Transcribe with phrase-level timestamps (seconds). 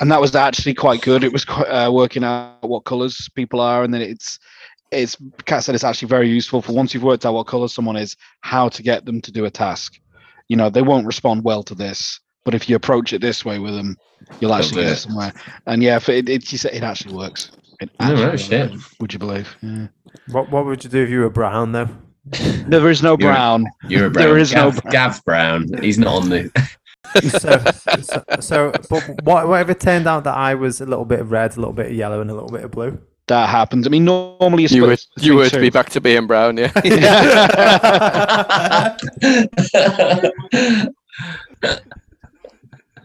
[0.00, 1.24] and that was actually quite good.
[1.24, 4.38] It was quite, uh, working out what colours people are, and then it's
[4.90, 7.96] it's Kat said it's actually very useful for once you've worked out what colour someone
[7.96, 9.98] is, how to get them to do a task.
[10.48, 13.58] You know, they won't respond well to this, but if you approach it this way
[13.58, 13.96] with them,
[14.40, 15.32] you'll actually get somewhere.
[15.66, 17.50] And yeah, for it, it, you it actually works.
[17.80, 18.70] It actually right, shit.
[18.70, 19.56] works, Would you believe?
[19.62, 19.86] Yeah.
[20.30, 21.88] What What would you do if you were brown though?
[22.24, 23.66] There is no You're- brown.
[23.88, 24.26] You're a brown.
[24.28, 25.66] There is no Gav, Gav Brown.
[25.82, 26.52] He's not on the.
[27.28, 27.58] So,
[28.00, 31.20] so, so, but what, what if it turned out that I was a little bit
[31.20, 32.98] of red, a little bit of yellow, and a little bit of blue?
[33.28, 33.86] That happens.
[33.86, 35.60] I mean, normally You split would you between would two.
[35.60, 36.72] be back to being brown, yeah.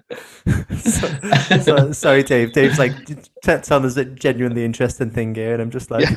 [0.78, 2.54] so, so, sorry, Dave.
[2.54, 6.08] Dave's like t- t- telling us a genuinely interesting thing here, and I'm just like,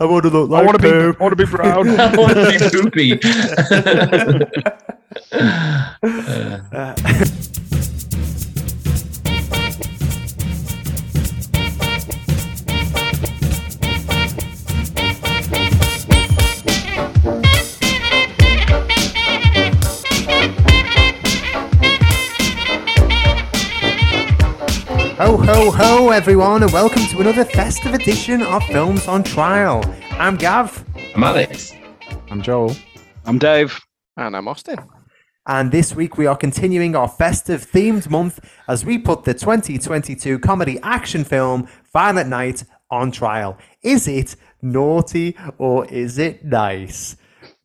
[0.00, 0.88] I want to look I like want to be.
[1.20, 1.88] I want to be brown.
[2.00, 3.20] I want to be poopy.
[5.30, 6.94] Uh,
[25.18, 29.82] Ho, ho, ho, everyone, and welcome to another festive edition of Films on Trial.
[30.12, 31.72] I'm Gav, I'm Alex.
[32.30, 32.74] I'm Joel.
[33.24, 33.78] I'm Dave.
[34.16, 34.78] And I'm Austin.
[35.46, 40.38] and this week we are continuing our festive themed month as we put the 2022
[40.38, 43.58] comedy action film Violent Night on trial.
[43.82, 47.16] Is it naughty or is it nice?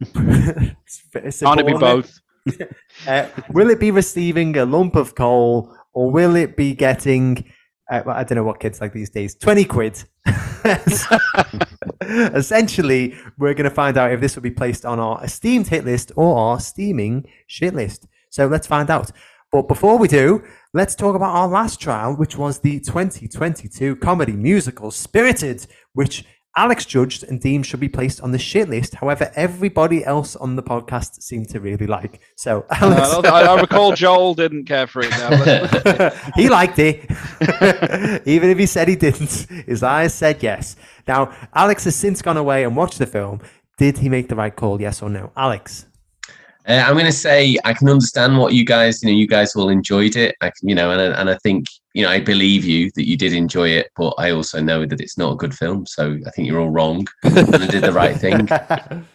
[0.02, 0.76] It's-
[1.14, 2.20] it's a Can't it be both?
[3.08, 7.46] Uh, will it be receiving a lump of coal or will it be getting,
[7.90, 10.04] uh, well, I don't know what kids like these days, 20 quid?
[12.02, 15.86] Essentially, we're going to find out if this will be placed on our esteemed hit
[15.86, 18.08] list or our steaming shit list.
[18.30, 19.12] So let's find out.
[19.52, 24.34] But before we do, let's talk about our last trial, which was the 2022 comedy
[24.34, 28.94] musical Spirited, which Alex judged and deemed should be placed on the shit list.
[28.96, 32.20] However, everybody else on the podcast seemed to really like.
[32.36, 35.10] So, Alex, Uh, I, I recall Joel didn't care for it.
[35.12, 36.12] Now.
[36.36, 37.10] He liked it,
[38.28, 39.48] even if he said he didn't.
[39.66, 40.76] His eyes said yes.
[41.08, 43.42] Now, Alex has since gone away and watched the film.
[43.78, 44.80] Did he make the right call?
[44.80, 45.86] Yes or no, Alex?
[46.68, 49.56] Uh, I'm going to say I can understand what you guys, you know, you guys
[49.56, 50.36] all enjoyed it.
[50.42, 53.34] I, you know, and and I think, you know, I believe you that you did
[53.34, 55.86] enjoy it, but I also know that it's not a good film.
[55.86, 58.48] So I think you're all wrong, and I did the right thing.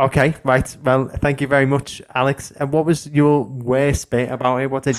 [0.00, 0.76] okay, right.
[0.82, 2.50] Well, thank you very much, Alex.
[2.52, 4.70] And what was your worst bit about it?
[4.70, 4.96] What did?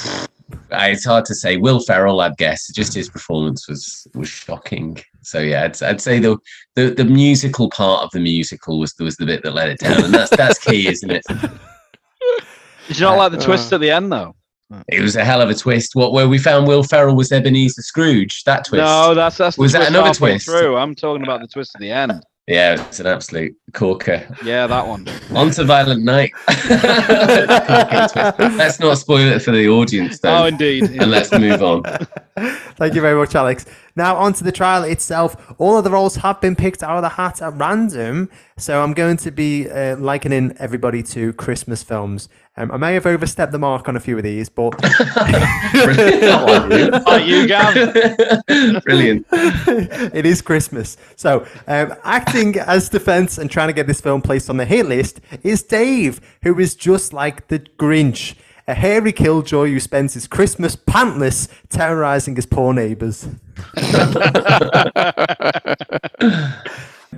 [0.52, 1.58] Uh, It's hard to say.
[1.58, 5.00] Will Ferrell, I'd guess, just his performance was was shocking.
[5.22, 6.38] So yeah, I'd, I'd say the,
[6.76, 10.04] the the musical part of the musical was was the bit that let it down,
[10.06, 11.24] and that's that's key, isn't it?
[12.88, 14.36] Did you not like the twist at the end, though?
[14.88, 15.96] It was a hell of a twist.
[15.96, 18.44] What where we found Will Ferrell was Ebenezer Scrooge.
[18.44, 18.84] That twist.
[18.84, 20.46] No, that's that's the Was that twist another twist?
[20.46, 20.78] Through.
[20.78, 22.24] I'm talking about the twist at the end.
[22.50, 24.28] Yeah, it's an absolute corker.
[24.44, 25.08] Yeah, that one.
[25.36, 26.32] On to Violent Night.
[28.58, 30.36] let's not spoil it for the audience, though.
[30.36, 30.86] Oh, though, indeed.
[31.00, 31.84] and let's move on.
[32.78, 33.68] Thank you very much, Alex.
[34.00, 35.36] Now, onto the trial itself.
[35.58, 38.30] All of the roles have been picked out of the hat at random.
[38.56, 42.30] So I'm going to be uh, likening everybody to Christmas films.
[42.56, 44.82] Um, I may have overstepped the mark on a few of these, but
[47.06, 47.94] Like you, Gav.
[48.86, 49.26] Brilliant.
[49.32, 50.96] it is Christmas.
[51.18, 54.86] So, um, acting as defense and trying to get this film placed on the hit
[54.86, 58.36] list is Dave, who is just like the Grinch,
[58.70, 63.28] a hairy killjoy who spends his Christmas pantless terrorizing his poor neighbors.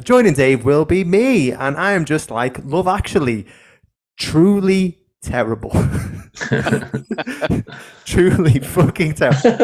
[0.01, 3.45] Joining Dave will be me, and I am just like Love Actually,
[4.17, 5.71] truly terrible.
[8.05, 9.57] truly fucking terrible.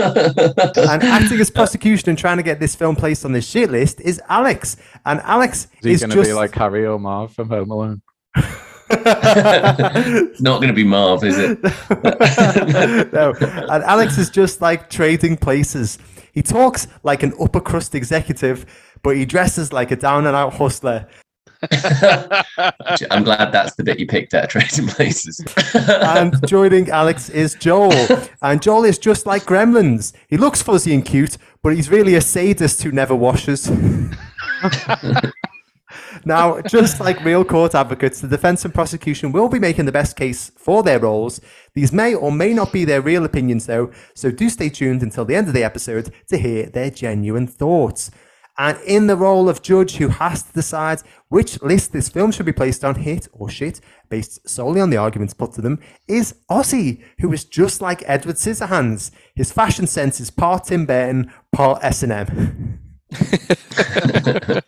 [0.89, 4.01] and acting as prosecution and trying to get this film placed on the shit list
[4.01, 4.75] is Alex.
[5.05, 7.71] And Alex Is he is going to just be like Harry or Marv from Home
[7.71, 8.01] Alone?
[8.89, 11.63] It's not going to be Marv, is it?
[13.13, 13.33] no.
[13.39, 15.97] And Alex is just like trading places.
[16.33, 18.65] He talks like an upper crust executive,
[19.03, 21.07] but he dresses like a down and out hustler.
[23.09, 25.43] I'm glad that's the bit you picked at Trading Places.
[25.73, 27.93] And joining Alex is Joel.
[28.43, 30.13] And Joel is just like Gremlins.
[30.27, 33.71] He looks fuzzy and cute, but he's really a sadist who never washes.
[36.25, 40.15] Now, just like real court advocates, the defense and prosecution will be making the best
[40.15, 41.41] case for their roles.
[41.73, 45.25] These may or may not be their real opinions, though, so do stay tuned until
[45.25, 48.11] the end of the episode to hear their genuine thoughts.
[48.59, 52.47] And in the role of judge who has to decide which list this film should
[52.47, 53.79] be placed on, hit or shit,
[54.09, 58.37] based solely on the arguments put to them, is Ozzy, who is just like Edward
[58.37, 59.11] Scissorhands.
[59.35, 62.79] His fashion sense is part Tim Burton, part S&M.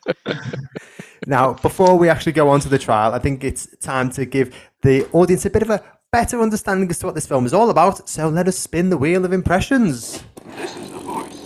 [1.28, 4.56] now, before we actually go on to the trial, I think it's time to give
[4.82, 7.70] the audience a bit of a better understanding as to what this film is all
[7.70, 8.08] about.
[8.10, 10.24] So let us spin the wheel of impressions.
[10.56, 11.40] This is the voice.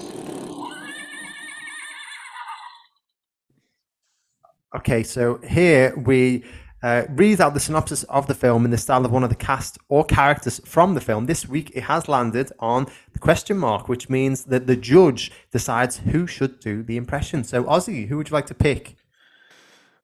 [4.76, 6.44] Okay, so here we
[6.82, 9.36] uh, read out the synopsis of the film in the style of one of the
[9.36, 11.26] cast or characters from the film.
[11.26, 15.98] This week it has landed on the question mark, which means that the judge decides
[15.98, 17.44] who should do the impression.
[17.44, 18.96] So, Ozzy, who would you like to pick?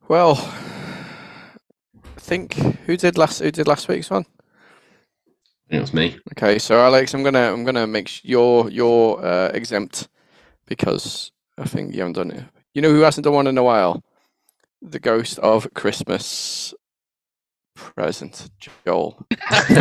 [0.09, 0.37] Well,
[2.03, 4.25] I think who did last who did last week's one?
[5.69, 6.17] It was me.
[6.31, 10.09] Okay, so Alex, I'm gonna I'm gonna make sure you're you're uh, exempt
[10.65, 12.43] because I think you haven't done it.
[12.73, 14.03] You know who hasn't done one in a while?
[14.81, 16.73] The Ghost of Christmas
[17.99, 18.49] Present,
[18.85, 19.17] Joel.
[19.41, 19.73] thanks,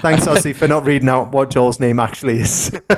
[0.00, 2.74] thanks, Ozzy, for not reading out what Joel's name actually is.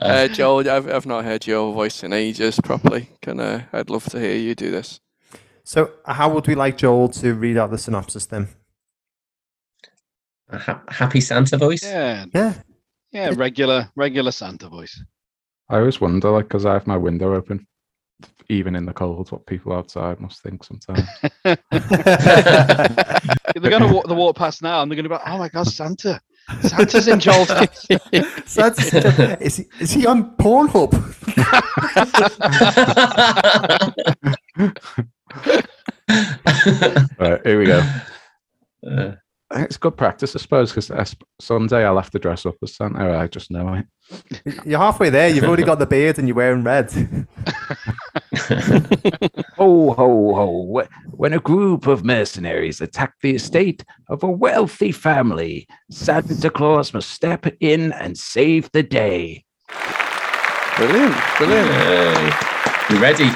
[0.00, 3.10] uh, Joel, I've I've not heard your voice in ages properly.
[3.20, 5.00] Can uh, I'd love to hear you do this.
[5.62, 8.48] so, how would we like Joel to read out the synopsis then?
[10.48, 11.82] A ha- happy Santa voice.
[11.82, 12.54] Yeah, Yeah.
[13.12, 14.98] yeah, regular, regular Santa voice.
[15.68, 17.66] I always wonder, like, because I have my window open,
[18.48, 21.02] even in the cold, what people outside must think sometimes.
[21.44, 21.56] they're
[23.70, 26.20] gonna walk, they walk past now, and they're gonna be like, "Oh my God, Santa!
[26.62, 27.86] Santa's in Joel's house."
[28.46, 28.94] So that's,
[29.40, 30.92] is, he, is he on Pornhub?
[37.18, 37.82] right, here we go.
[38.88, 39.12] Uh,
[39.52, 43.18] It's good practice, I suppose, because someday I'll have to dress up as Santa.
[43.18, 43.86] I just know it.
[44.64, 45.28] You're halfway there.
[45.28, 46.92] You've already got the beard and you're wearing red.
[49.56, 50.84] Ho, ho, ho.
[51.10, 57.10] When a group of mercenaries attack the estate of a wealthy family, Santa Claus must
[57.10, 59.44] step in and save the day.
[60.76, 61.68] Brilliant, brilliant.
[61.70, 62.32] Yay.
[62.90, 63.30] you ready?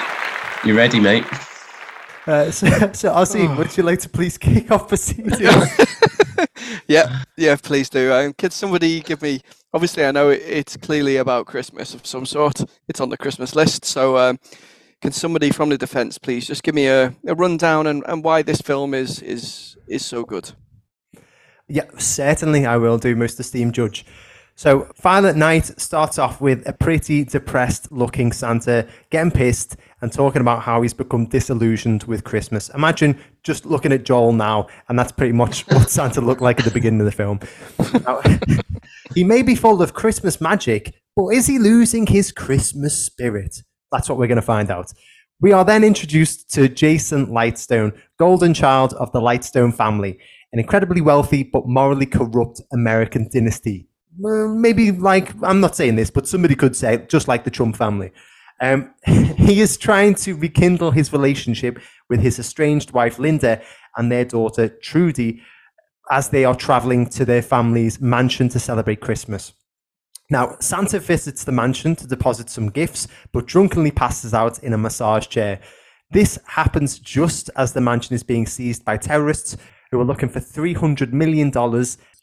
[0.64, 1.24] You ready, mate?
[2.26, 5.40] Uh, so, so Ozzy, would you like to please kick off proceedings?
[6.86, 8.12] yeah, yeah, please do.
[8.12, 9.40] Um, could somebody give me?
[9.72, 12.60] Obviously, I know it, it's clearly about Christmas of some sort.
[12.88, 13.84] It's on the Christmas list.
[13.84, 14.38] So, um,
[15.00, 18.42] can somebody from the defence please just give me a, a rundown and, and why
[18.42, 20.52] this film is is is so good?
[21.68, 24.04] Yeah, certainly I will do, most esteemed judge.
[24.56, 30.42] So, Violent Night starts off with a pretty depressed looking Santa getting pissed and talking
[30.42, 32.68] about how he's become disillusioned with Christmas.
[32.70, 36.66] Imagine just looking at Joel now, and that's pretty much what Santa looked like at
[36.66, 37.40] the beginning of the film.
[38.04, 38.20] Now,
[39.14, 43.62] he may be full of Christmas magic, but is he losing his Christmas spirit?
[43.92, 44.92] That's what we're going to find out.
[45.40, 50.18] We are then introduced to Jason Lightstone, golden child of the Lightstone family,
[50.52, 53.88] an incredibly wealthy but morally corrupt American dynasty.
[54.18, 58.12] Maybe like, I'm not saying this, but somebody could say, just like the Trump family.
[58.60, 61.78] Um, he is trying to rekindle his relationship
[62.10, 63.62] with his estranged wife, Linda,
[63.96, 65.42] and their daughter, Trudy,
[66.10, 69.52] as they are traveling to their family's mansion to celebrate Christmas.
[70.30, 74.78] Now, Santa visits the mansion to deposit some gifts, but drunkenly passes out in a
[74.78, 75.60] massage chair.
[76.12, 79.56] This happens just as the mansion is being seized by terrorists
[79.90, 81.50] who are looking for $300 million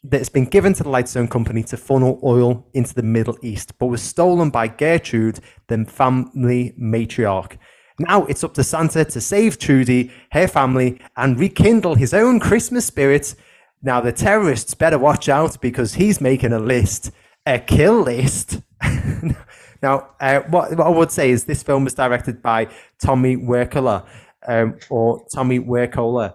[0.02, 3.86] that's been given to the Lightstone Company to funnel oil into the Middle East, but
[3.86, 7.58] was stolen by Gertrude, the family matriarch.
[7.98, 12.86] Now it's up to Santa to save Trudy, her family, and rekindle his own Christmas
[12.86, 13.34] spirit.
[13.82, 17.10] Now the terrorists better watch out because he's making a list,
[17.54, 18.60] a kill list.
[19.82, 24.06] now, uh, what, what I would say is this film was directed by Tommy Wirkola,
[24.46, 26.34] um, or Tommy Wirkola,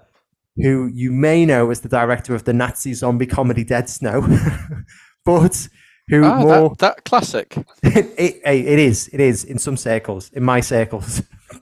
[0.58, 4.22] who you may know as the director of the Nazi zombie comedy Dead Snow,
[5.26, 5.68] but
[6.10, 7.56] who Ah, more that, that classic.
[7.84, 11.22] it, it, it is it is in some circles in my circles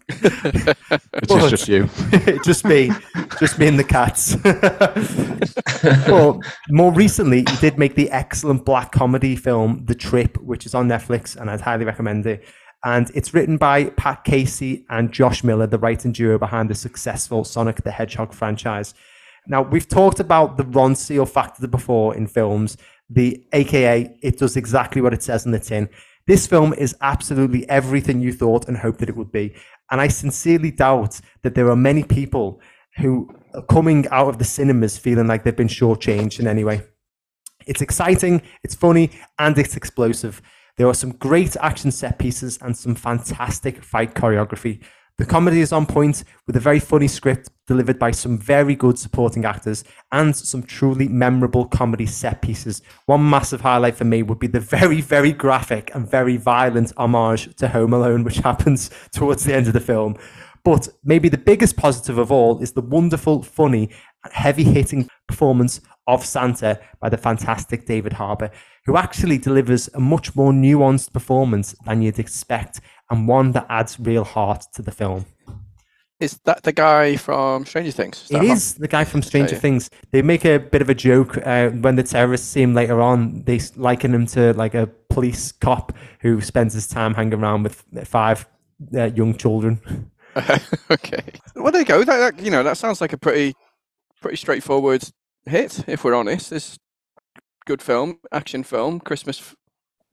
[0.09, 1.89] It's But- just you.
[2.43, 2.91] just me
[3.39, 4.35] just me and the cats.
[6.07, 10.75] Well more recently he did make the excellent black comedy film the trip which is
[10.75, 12.43] on netflix and i'd highly recommend it.
[12.83, 17.43] And it's written by pat casey and josh miller the writing duo behind the successful
[17.43, 18.93] sonic the hedgehog franchise.
[19.47, 22.77] Now we've talked about the Ronseal factor before in films
[23.09, 25.89] the aka it does exactly what it says in the tin.
[26.27, 29.53] This film is absolutely everything you thought and hoped that it would be
[29.91, 32.59] and i sincerely doubt that there are many people
[32.97, 36.81] who are coming out of the cinemas feeling like they've been shortchanged in any way
[37.67, 40.41] It's exciting, it's funny, and it's explosive.
[40.77, 44.83] There are some great action set pieces and some fantastic fight choreography.
[45.17, 48.97] The comedy is on point with a very funny script delivered by some very good
[48.97, 52.81] supporting actors and some truly memorable comedy set pieces.
[53.05, 57.55] One massive highlight for me would be the very, very graphic and very violent homage
[57.57, 60.17] to Home Alone, which happens towards the end of the film.
[60.63, 63.89] But maybe the biggest positive of all is the wonderful, funny,
[64.31, 68.51] heavy hitting performance of Santa by the fantastic David Harbour,
[68.85, 73.99] who actually delivers a much more nuanced performance than you'd expect and one that adds
[73.99, 75.25] real heart to the film.
[76.19, 78.27] Is that the guy from Stranger Things?
[78.29, 79.89] It is the guy from Stranger Things.
[80.11, 83.43] They make a bit of a joke uh, when the terrorists see him later on.
[83.43, 87.83] They liken him to like a police cop who spends his time hanging around with
[88.03, 88.47] five
[88.95, 89.81] uh, young children.
[90.91, 91.23] okay.
[91.55, 92.03] Well, there you go.
[92.03, 93.53] That, that, you know that sounds like a pretty
[94.21, 95.03] pretty straightforward
[95.45, 95.83] hit.
[95.87, 96.77] If we're honest, this
[97.65, 99.55] good film, action film, Christmas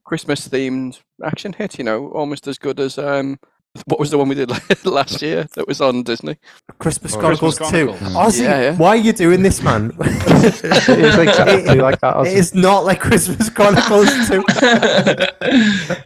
[0.05, 1.77] Christmas themed action hit.
[1.77, 3.39] You know, almost as good as um,
[3.85, 4.49] what was the one we did
[4.85, 6.37] last year that was on Disney?
[6.79, 8.05] Christmas oh, Chronicles, Christmas 2.
[8.05, 8.17] Hmm.
[8.17, 8.75] Ozzy, Yeah, yeah.
[8.77, 9.93] why are you doing this, man?
[9.99, 12.25] it's exactly like that.
[12.25, 14.43] it is not like Christmas Chronicles 2.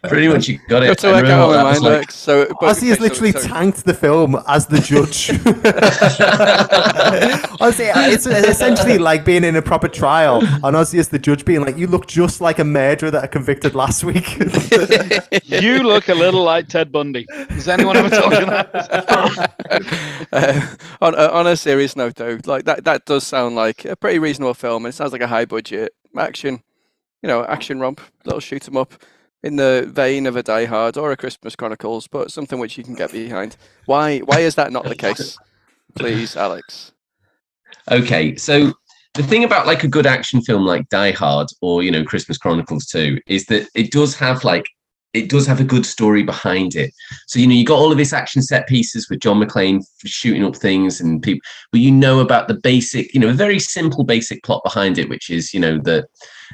[0.09, 0.87] Pretty much, you got it.
[0.87, 1.91] Got to I work remember out my mind like.
[2.01, 2.15] works.
[2.15, 5.29] So, Ozzy has literally so- tanked the film as the judge.
[7.61, 11.45] Honestly, uh, it's essentially like being in a proper trial, and Ozzy as the judge
[11.45, 14.37] being like, "You look just like a murderer that I convicted last week."
[15.43, 17.25] You look a little like Ted Bundy.
[17.53, 18.69] Has anyone ever told you that?
[20.31, 23.95] Uh, on uh, on a serious note, though, like that that does sound like a
[23.95, 26.63] pretty reasonable film, and it sounds like a high budget action,
[27.21, 28.93] you know, action romp, little shoot 'em up,
[29.43, 32.83] in the vein of a Die Hard or a Christmas Chronicles, but something which you
[32.83, 33.57] can get behind.
[33.85, 35.37] Why why is that not the case?
[35.95, 36.91] Please, Alex.
[37.91, 38.73] Okay, so
[39.13, 42.37] the thing about like a good action film like Die Hard or you know Christmas
[42.37, 44.65] Chronicles 2 is that it does have like
[45.13, 46.91] it does have a good story behind it.
[47.27, 50.43] So you know you got all of this action set pieces with John McClane shooting
[50.43, 51.41] up things and people,
[51.71, 55.09] but you know about the basic, you know, a very simple basic plot behind it,
[55.09, 56.07] which is you know that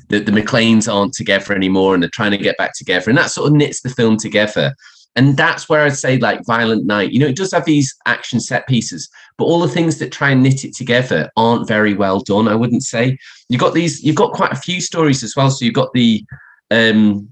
[0.09, 3.31] the, the McClanes aren't together anymore and they're trying to get back together, and that
[3.31, 4.75] sort of knits the film together.
[5.15, 8.39] And that's where I'd say like Violent Night, you know, it does have these action
[8.39, 12.19] set pieces, but all the things that try and knit it together aren't very well
[12.19, 12.47] done.
[12.47, 13.17] I wouldn't say
[13.49, 15.49] you've got these, you've got quite a few stories as well.
[15.49, 16.23] So you've got the
[16.69, 17.27] um,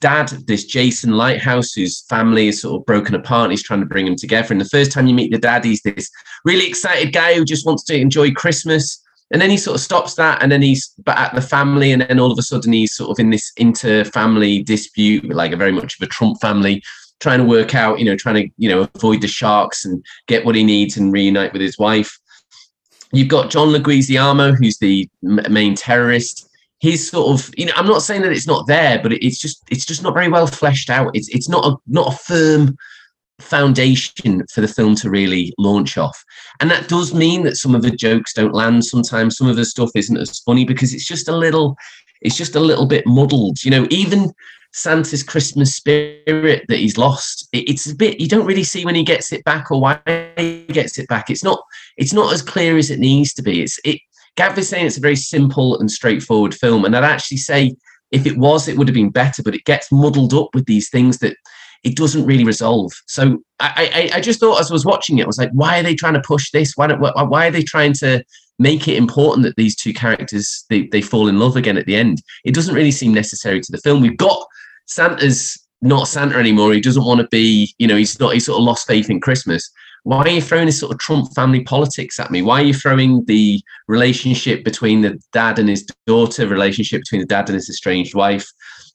[0.00, 3.44] dad, this Jason Lightstone, whose family is sort of broken apart.
[3.44, 4.52] And he's trying to bring them together.
[4.52, 6.10] And the first time you meet the dad, he's this
[6.44, 9.02] really excited guy who just wants to enjoy Christmas.
[9.32, 12.02] And then he sort of stops that, and then he's but at the family, and
[12.02, 15.72] then all of a sudden he's sort of in this inter-family dispute, like a very
[15.72, 16.80] much of a Trump family,
[17.18, 20.44] trying to work out, you know, trying to you know avoid the sharks and get
[20.44, 22.20] what he needs and reunite with his wife.
[23.12, 26.45] You've got John Leguizamo, who's the main terrorist.
[26.78, 29.62] He's sort of, you know, I'm not saying that it's not there, but it's just,
[29.70, 31.10] it's just not very well fleshed out.
[31.14, 32.76] It's, it's not a, not a firm
[33.38, 36.22] foundation for the film to really launch off.
[36.60, 39.36] And that does mean that some of the jokes don't land sometimes.
[39.36, 41.76] Some of the stuff isn't as funny because it's just a little,
[42.20, 43.62] it's just a little bit muddled.
[43.64, 44.32] You know, even
[44.72, 48.94] Santa's Christmas spirit that he's lost, it, it's a bit, you don't really see when
[48.94, 49.98] he gets it back or why
[50.36, 51.30] he gets it back.
[51.30, 51.62] It's not,
[51.96, 53.62] it's not as clear as it needs to be.
[53.62, 54.00] It's, it,
[54.36, 56.84] Gav is saying it's a very simple and straightforward film.
[56.84, 57.74] And I'd actually say
[58.12, 60.88] if it was, it would have been better, but it gets muddled up with these
[60.90, 61.36] things that
[61.82, 62.92] it doesn't really resolve.
[63.06, 65.78] So I, I, I just thought as I was watching it, I was like, why
[65.78, 66.72] are they trying to push this?
[66.76, 68.24] Why, don't, why, are they trying to
[68.58, 71.96] make it important that these two characters they, they fall in love again at the
[71.96, 72.22] end?
[72.44, 74.02] It doesn't really seem necessary to the film.
[74.02, 74.46] We've got
[74.86, 76.72] Santa's not Santa anymore.
[76.72, 78.34] He doesn't want to be, you know, he's not.
[78.34, 79.70] He's sort of lost faith in Christmas.
[80.06, 82.40] Why are you throwing this sort of Trump family politics at me?
[82.40, 87.22] Why are you throwing the relationship between the dad and his daughter, the relationship between
[87.22, 88.48] the dad and his estranged wife?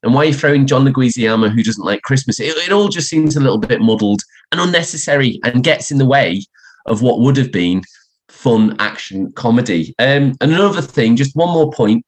[0.03, 2.39] And why are you throwing John Leguizamo, who doesn't like Christmas?
[2.39, 4.21] It, it all just seems a little bit muddled
[4.53, 6.45] and unnecessary and gets in the way
[6.85, 7.81] of what would have been
[8.29, 9.93] fun action comedy.
[9.99, 12.05] Um, and another thing, just one more point,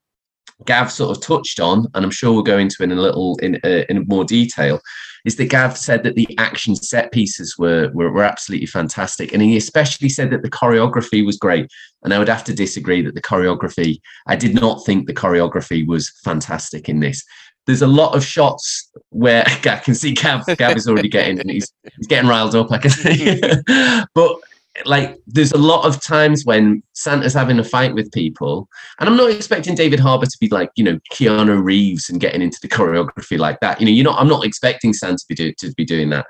[0.65, 3.37] Gav sort of touched on, and I'm sure we'll go into it in a little
[3.39, 4.79] in uh, in more detail,
[5.25, 9.41] is that Gav said that the action set pieces were, were were absolutely fantastic, and
[9.41, 11.69] he especially said that the choreography was great.
[12.03, 15.87] And I would have to disagree that the choreography, I did not think the choreography
[15.87, 17.23] was fantastic in this.
[17.65, 21.71] There's a lot of shots where I can see Gav, Gav is already getting he's
[21.97, 22.71] he's getting riled up.
[22.71, 23.39] I can see,
[24.13, 24.37] but
[24.85, 28.67] like there's a lot of times when Santa's having a fight with people,
[28.99, 32.41] and I'm not expecting David Harbour to be like you know Keanu Reeves and getting
[32.41, 33.79] into the choreography like that.
[33.79, 34.19] You know, you're not.
[34.19, 36.25] I'm not expecting Santa to be do, to be doing that.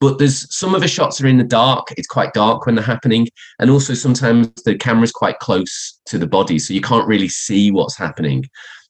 [0.00, 1.88] But there's some of the shots are in the dark.
[1.96, 3.28] It's quite dark when they're happening,
[3.58, 7.70] and also sometimes the camera's quite close to the body, so you can't really see
[7.72, 8.44] what's happening.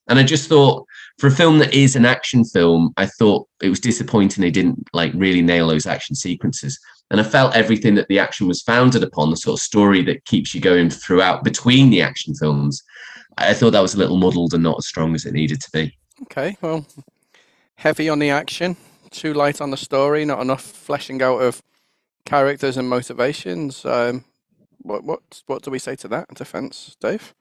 [0.09, 0.87] And I just thought
[1.19, 4.89] for a film that is an action film, I thought it was disappointing they didn't
[4.93, 6.79] like really nail those action sequences.
[7.11, 10.25] And I felt everything that the action was founded upon, the sort of story that
[10.27, 12.83] keeps you going throughout between the action films.
[13.39, 15.71] I thought that was a little muddled and not as strong as it needed to
[15.73, 15.97] be.
[16.23, 16.87] Okay, well,
[17.77, 18.77] heavy on the action,
[19.11, 21.63] too light on the story, not enough fleshing out of
[22.25, 23.85] characters and motivations.
[23.85, 24.25] Um,
[24.83, 27.35] what what what do we say to that defense, Dave?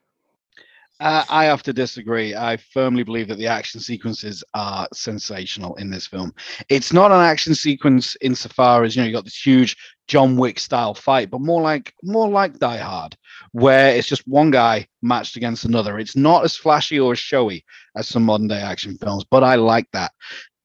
[1.00, 2.34] Uh, I have to disagree.
[2.34, 6.34] I firmly believe that the action sequences are sensational in this film.
[6.68, 9.76] It's not an action sequence insofar as you know you got this huge
[10.08, 13.16] John Wick style fight, but more like more like Die Hard,
[13.52, 16.00] where it's just one guy matched against another.
[16.00, 17.64] It's not as flashy or as showy
[17.96, 20.10] as some modern day action films, but I like that.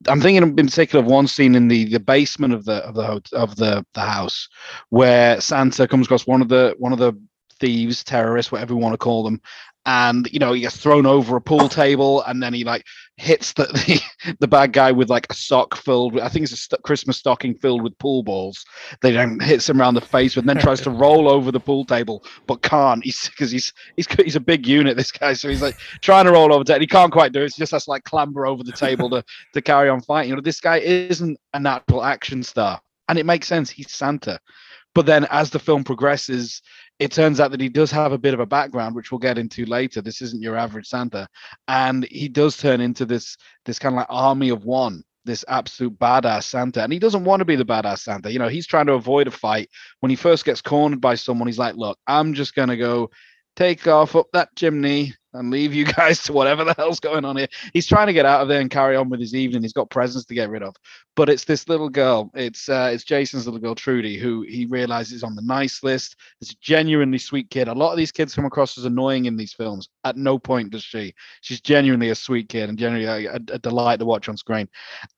[0.08, 3.36] I'm thinking in particular of one scene in the the basement of the of the
[3.36, 4.48] of the the house
[4.88, 7.12] where Santa comes across one of the one of the
[7.60, 9.40] thieves, terrorists, whatever you want to call them,
[9.86, 12.84] and you know he gets thrown over a pool table and then he like
[13.16, 13.64] hits the
[14.24, 16.82] the, the bad guy with like a sock filled with i think it's a st-
[16.82, 18.64] christmas stocking filled with pool balls.
[19.00, 21.84] They then hits him around the face and then tries to roll over the pool
[21.84, 23.04] table but can't.
[23.04, 26.32] He's because he's he's he's a big unit this guy so he's like trying to
[26.32, 27.54] roll over and he can't quite do it.
[27.54, 29.24] He just has to like clamber over the table to
[29.54, 30.30] to carry on fighting.
[30.30, 33.70] You know this guy isn't a natural action star and it makes sense.
[33.70, 34.40] He's santa
[34.94, 36.62] but then as the film progresses
[36.98, 39.38] it turns out that he does have a bit of a background which we'll get
[39.38, 40.00] into later.
[40.00, 41.26] This isn't your average santa.
[41.66, 45.98] And he does turn into this this kind of like army of one this absolute
[45.98, 46.82] badass santa.
[46.82, 48.30] And he doesn't want to be the badass santa.
[48.32, 49.70] You know he's trying to avoid a fight.
[50.00, 53.10] When he first gets cornered by someone he's like look i'm just going to go
[53.56, 57.36] take off up that chimney and leave you guys to whatever the hell's going on
[57.36, 57.48] here.
[57.72, 59.62] He's trying to get out of there and carry on with his evening.
[59.62, 60.74] He's got presents to get rid of,
[61.16, 62.30] but it's this little girl.
[62.34, 66.16] It's uh, it's Jason's little girl Trudy, who he realizes is on the nice list.
[66.40, 67.68] It's a genuinely sweet kid.
[67.68, 69.88] A lot of these kids come across as annoying in these films.
[70.04, 71.14] At no point does she.
[71.40, 74.68] She's genuinely a sweet kid and genuinely a, a delight to watch on screen.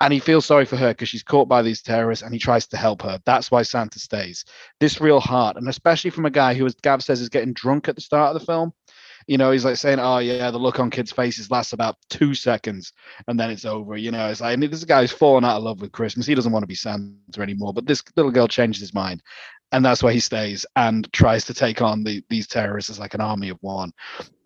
[0.00, 2.66] And he feels sorry for her because she's caught by these terrorists, and he tries
[2.68, 3.20] to help her.
[3.25, 4.44] That's why Santa stays.
[4.80, 7.88] This real heart, and especially from a guy who, as Gav says, is getting drunk
[7.88, 8.73] at the start of the film
[9.26, 12.35] you know, he's like saying, "Oh yeah, the look on kids' faces lasts about two
[12.35, 12.92] seconds,
[13.26, 15.93] and then it's over." You know, it's like this guy's fallen out of love with
[15.93, 16.26] Christmas.
[16.26, 17.75] He doesn't want to be Santa anymore.
[17.75, 19.23] But this little girl changes his mind,
[19.73, 23.15] and that's why he stays and tries to take on the, these terrorists as like
[23.15, 23.93] an army of one.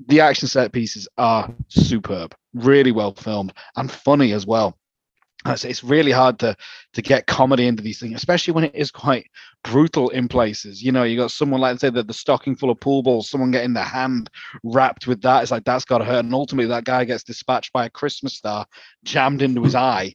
[0.09, 4.79] The action set pieces are superb, really well filmed, and funny as well
[5.47, 6.57] it's really hard to
[6.93, 9.27] to get comedy into these things, especially when it is quite
[9.65, 10.83] brutal in places.
[10.83, 13.51] You know, you got someone like say that the stocking full of pool balls, someone
[13.51, 14.31] getting their hand
[14.63, 15.43] wrapped with that.
[15.43, 18.35] It's like that's got to hurt, and ultimately that guy gets dispatched by a Christmas
[18.35, 18.67] star
[19.05, 20.15] jammed into his eye,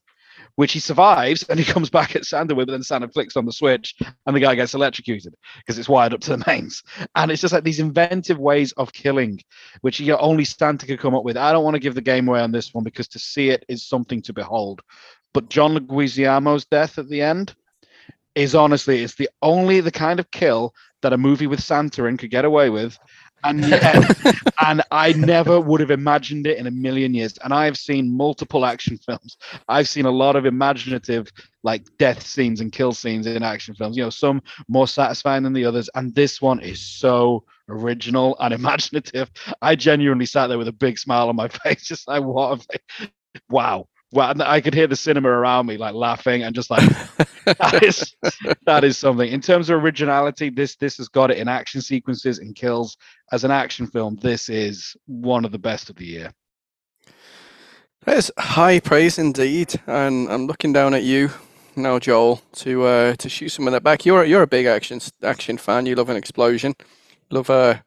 [0.55, 3.45] which he survives, and he comes back at Santa with, and then Santa flicks on
[3.45, 6.83] the switch, and the guy gets electrocuted because it's wired up to the mains.
[7.15, 9.39] And it's just like these inventive ways of killing,
[9.81, 11.38] which you know, only Santa could come up with.
[11.38, 13.65] I don't want to give the game away on this one because to see it
[13.67, 14.81] is something to behold.
[15.36, 17.54] But John Leguizamo's death at the end
[18.36, 22.15] is honestly, it's the only the kind of kill that a movie with Santa in
[22.15, 22.98] could get away with.
[23.43, 24.17] And yet,
[24.65, 27.38] and I never would have imagined it in a million years.
[27.43, 29.36] And I've seen multiple action films.
[29.67, 31.28] I've seen a lot of imaginative,
[31.63, 33.98] like death scenes and kill scenes in action films.
[33.98, 35.89] You know, some more satisfying than the others.
[35.95, 39.30] And this one is so original and imaginative.
[39.62, 42.65] I genuinely sat there with a big smile on my face, just like, what?
[43.50, 46.87] Wow, well, I could hear the cinema around me like laughing and just like
[47.45, 48.15] that is
[48.65, 49.29] that is something.
[49.29, 52.97] In terms of originality, this this has got it in action sequences and kills.
[53.31, 56.31] As an action film, this is one of the best of the year.
[58.05, 61.31] That's high praise indeed, and I'm looking down at you
[61.75, 64.05] now, Joel, to uh, to shoot some of that back.
[64.05, 65.85] You're you're a big action action fan.
[65.85, 66.75] You love an explosion.
[67.31, 67.77] Love a, uh,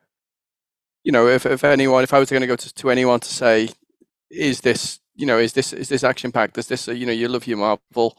[1.04, 3.28] you know, if if anyone, if I was going to go to to anyone to
[3.28, 3.70] say,
[4.30, 6.56] is this you know, is this is this action packed?
[6.56, 8.16] Is this a, you know you love your Marvel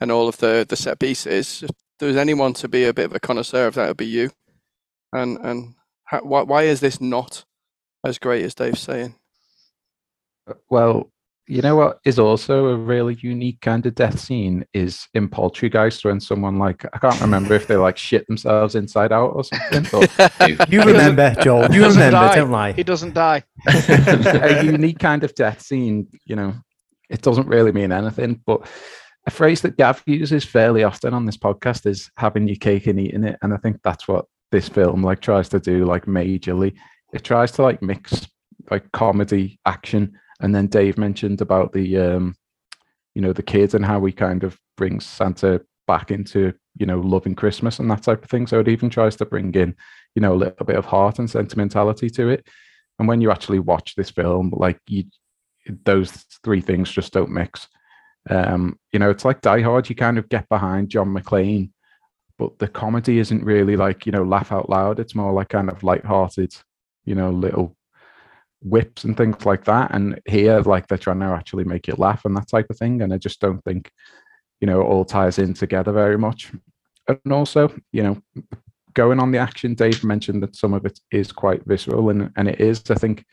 [0.00, 1.64] and all of the the set pieces?
[1.64, 4.30] If there's anyone to be a bit of a connoisseur of that, would be you.
[5.12, 7.44] And and how, why why is this not
[8.04, 9.16] as great as Dave's saying?
[10.48, 11.10] Uh, well,
[11.48, 16.04] you know what is also a really unique kind of death scene is in Poultrygeist
[16.04, 19.86] when someone like I can't remember if they like shit themselves inside out or something.
[19.92, 21.70] But you remember, Joel.
[21.76, 22.34] You remember, die.
[22.34, 22.72] don't lie.
[22.72, 23.44] He doesn't die.
[23.66, 26.54] a unique kind of death scene, you know,
[27.10, 28.66] it doesn't really mean anything, but
[29.26, 32.98] a phrase that Gav uses fairly often on this podcast is having your cake and
[32.98, 33.38] eating it.
[33.42, 36.74] And I think that's what this film like tries to do, like majorly.
[37.12, 38.26] It tries to like mix
[38.70, 42.34] like comedy, action and then Dave mentioned about the um,
[43.14, 47.00] you know the kids and how we kind of brings Santa back into you know
[47.00, 48.46] loving Christmas and that type of thing.
[48.46, 49.74] So it even tries to bring in
[50.14, 52.46] you know a little bit of heart and sentimentality to it.
[52.98, 55.04] And when you actually watch this film, like you,
[55.84, 56.10] those
[56.42, 57.68] three things just don't mix.
[58.28, 59.88] Um, you know, it's like Die Hard.
[59.88, 61.70] You kind of get behind John McClane,
[62.38, 65.00] but the comedy isn't really like you know laugh out loud.
[65.00, 66.54] It's more like kind of light-hearted,
[67.04, 67.76] you know, little
[68.62, 69.94] whips and things like that.
[69.94, 73.02] And here, like they're trying to actually make you laugh and that type of thing.
[73.02, 73.90] And I just don't think,
[74.60, 76.52] you know, it all ties in together very much.
[77.08, 78.22] And also, you know,
[78.94, 82.48] going on the action, Dave mentioned that some of it is quite visceral, and and
[82.48, 82.82] it is.
[82.90, 83.24] I think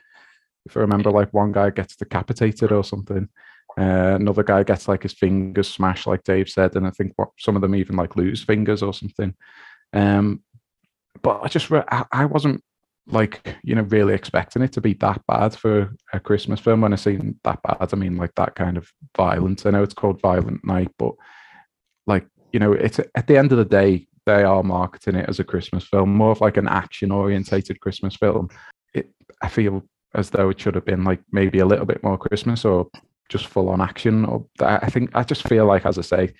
[0.65, 3.29] if I remember, like one guy gets decapitated or something.
[3.75, 7.29] Uh, another guy gets like his fingers smashed, like Dave said, and I think what
[7.39, 9.33] some of them even like lose fingers or something.
[9.93, 10.43] Um,
[11.23, 12.63] but I just re- I, I wasn't
[13.07, 16.81] like you know really expecting it to be that bad for a Christmas film.
[16.81, 19.65] When I seen that bad, I mean like that kind of violence.
[19.65, 21.13] I know it's called Violent Night, but
[22.07, 25.39] like you know, it's at the end of the day, they are marketing it as
[25.39, 28.49] a Christmas film, more of like an action orientated Christmas film.
[28.93, 29.09] It
[29.41, 29.83] I feel
[30.15, 32.87] as though it should have been like maybe a little bit more Christmas or
[33.29, 34.25] just full on action.
[34.25, 36.33] Or I think I just feel like, as I say,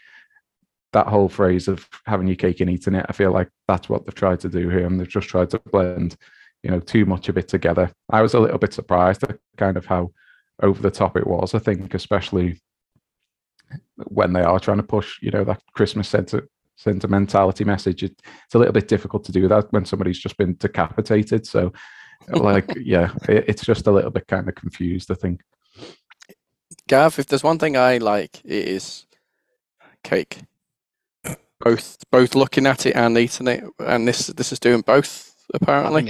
[0.94, 4.06] that whole phrase of having your cake and eating it, I feel like that's what
[4.06, 6.16] they've tried to do here, and they've just tried to blend
[6.64, 7.92] you know too much of it together.
[8.10, 10.12] I was a little bit surprised at kind of how
[10.62, 11.54] over the top it was.
[11.54, 12.60] I think especially
[14.08, 16.42] when they are trying to push you know that Christmas senti-
[16.78, 18.04] sentimentality message.
[18.04, 21.46] It, it's a little bit difficult to do that when somebody's just been decapitated.
[21.46, 21.74] So
[22.30, 25.12] like yeah, it, it's just a little bit kind of confused.
[25.12, 25.42] I think.
[26.88, 29.06] Gav, if there's one thing I like, it is
[30.04, 30.40] cake.
[31.60, 36.04] Both both looking at it and eating it, and this this is doing both apparently.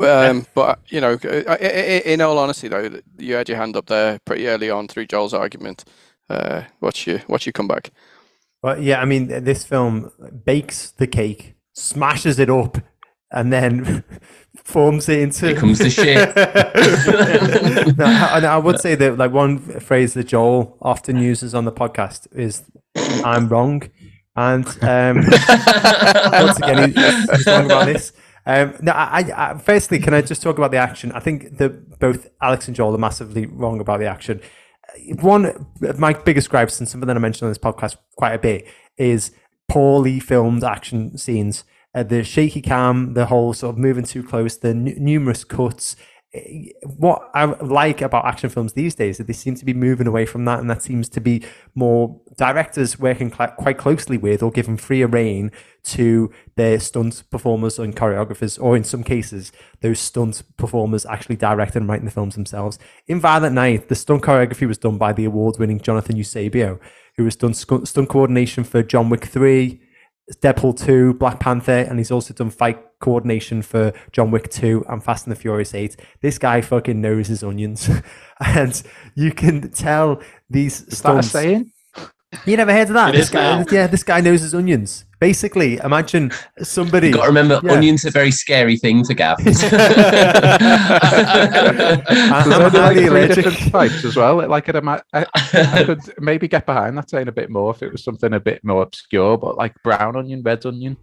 [0.00, 0.40] Having it.
[0.40, 3.76] Um, but you know, uh, i- i- in all honesty, though, you had your hand
[3.76, 5.84] up there pretty early on through Joel's argument.
[6.30, 7.90] Uh, what's your what's your comeback?
[8.62, 10.10] But yeah, I mean, this film
[10.44, 12.78] bakes the cake, smashes it up,
[13.30, 14.04] and then
[14.64, 15.54] forms it into.
[15.54, 16.34] Becomes the shit.
[17.98, 21.72] no, I, I would say that like one phrase that Joel often uses on the
[21.72, 22.62] podcast is
[23.24, 23.82] "I'm wrong,"
[24.36, 28.12] and um, once again, he- he's wrong about this.
[28.48, 31.12] Um, I, I, firstly, can I just talk about the action?
[31.12, 34.40] I think that both Alex and Joel are massively wrong about the action.
[35.20, 38.38] One of my biggest gripes, and something that I mentioned on this podcast quite a
[38.38, 39.32] bit, is
[39.68, 41.64] poorly filmed action scenes.
[41.94, 45.94] Uh, the shaky cam, the whole sort of moving too close, the n- numerous cuts.
[46.82, 50.26] What I like about action films these days is they seem to be moving away
[50.26, 54.76] from that, and that seems to be more directors working quite closely with or giving
[54.76, 55.50] freer reign
[55.84, 61.82] to their stunt performers and choreographers, or in some cases, those stunt performers actually directing
[61.82, 62.78] and writing the films themselves.
[63.06, 66.78] In Violent Night, the stunt choreography was done by the award-winning Jonathan Eusebio,
[67.16, 69.80] who has done stunt coordination for John Wick 3,
[70.36, 75.02] Deadpool 2, Black Panther, and he's also done fight coordination for John Wick 2 and
[75.02, 75.96] Fast and the Furious 8.
[76.20, 77.88] This guy fucking knows his onions.
[78.40, 78.82] and
[79.14, 81.72] you can tell these Is that a saying?
[82.46, 83.10] You never heard of that?
[83.14, 83.64] It this is guy, now.
[83.70, 85.04] yeah, this guy knows his onions.
[85.20, 86.30] Basically, imagine
[86.62, 87.08] somebody.
[87.08, 87.72] You've got to remember, Yeah.
[87.72, 89.38] onions are very scary things to Gav.
[89.40, 89.62] I- There's
[92.10, 93.44] I'm only like highly three allergic.
[93.44, 94.46] different types as well.
[94.48, 95.24] Like I'd I, I
[95.84, 98.62] could maybe get behind that saying a bit more if it was something a bit
[98.64, 100.96] more obscure, but like brown onion, red onion,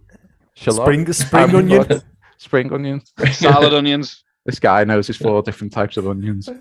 [0.54, 1.78] shallot, Spring, spring ham, onion.
[1.78, 2.04] what-
[2.38, 3.02] spring onion.
[3.32, 4.22] Salad onions.
[4.44, 6.48] This guy knows his four different types of onions.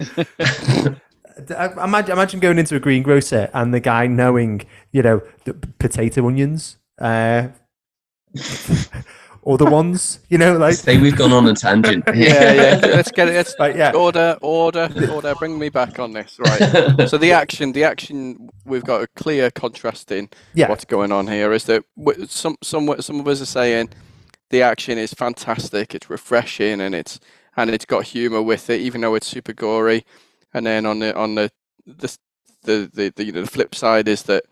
[1.57, 6.27] I- Imagine, imagine going into a greengrocer and the guy knowing, you know, the potato
[6.27, 7.49] onions, uh,
[8.33, 12.03] the ones, you know, like, Say we've gone on a tangent.
[12.15, 12.79] Yeah, yeah.
[12.83, 13.33] Let's get it.
[13.33, 15.35] Let's like yeah, order, order, order.
[15.35, 17.07] Bring me back on this, right?
[17.07, 20.67] So the action, the action, we've got a clear contrast in yeah.
[20.69, 21.53] what's going on here.
[21.53, 21.83] Is that
[22.27, 23.89] some some some of us are saying
[24.49, 27.19] the action is fantastic, it's refreshing, and it's
[27.55, 30.05] and it's got humor with it, even though it's super gory.
[30.55, 31.51] And then on the on the
[31.85, 32.17] the
[32.63, 34.43] the the, the, you know, the flip side is that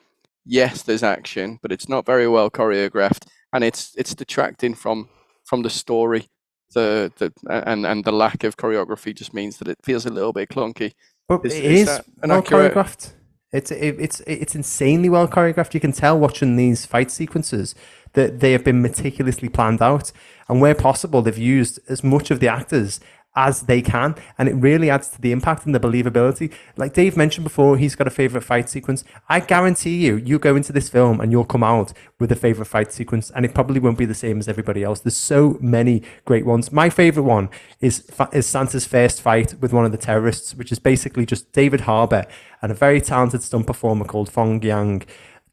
[0.46, 5.08] yes, there's action, but it's not very well choreographed, and it's it's detracting from
[5.46, 6.28] from the story.
[6.76, 10.34] The the and and the lack of choreography just means that it feels a little
[10.34, 10.94] bit clunky.
[11.30, 13.14] But Is- it is is well accurate- choreographed.
[13.54, 15.74] It's it, it's it's insanely well choreographed.
[15.74, 17.76] You can tell watching these fight sequences
[18.14, 20.12] that they have been meticulously planned out,
[20.50, 23.00] and where possible, they've used as much of the actors
[23.36, 26.52] as they can, and it really adds to the impact and the believability.
[26.78, 29.04] Like Dave mentioned before, he's got a favorite fight sequence.
[29.28, 32.66] I guarantee you, you go into this film and you'll come out with a favorite
[32.66, 35.00] fight sequence, and it probably won't be the same as everybody else.
[35.00, 36.72] There's so many great ones.
[36.72, 37.50] My favorite one
[37.82, 41.82] is is Santa's first fight with one of the terrorists, which is basically just David
[41.82, 42.26] Harbour
[42.62, 45.04] and a very talented stunt performer called Fong Yang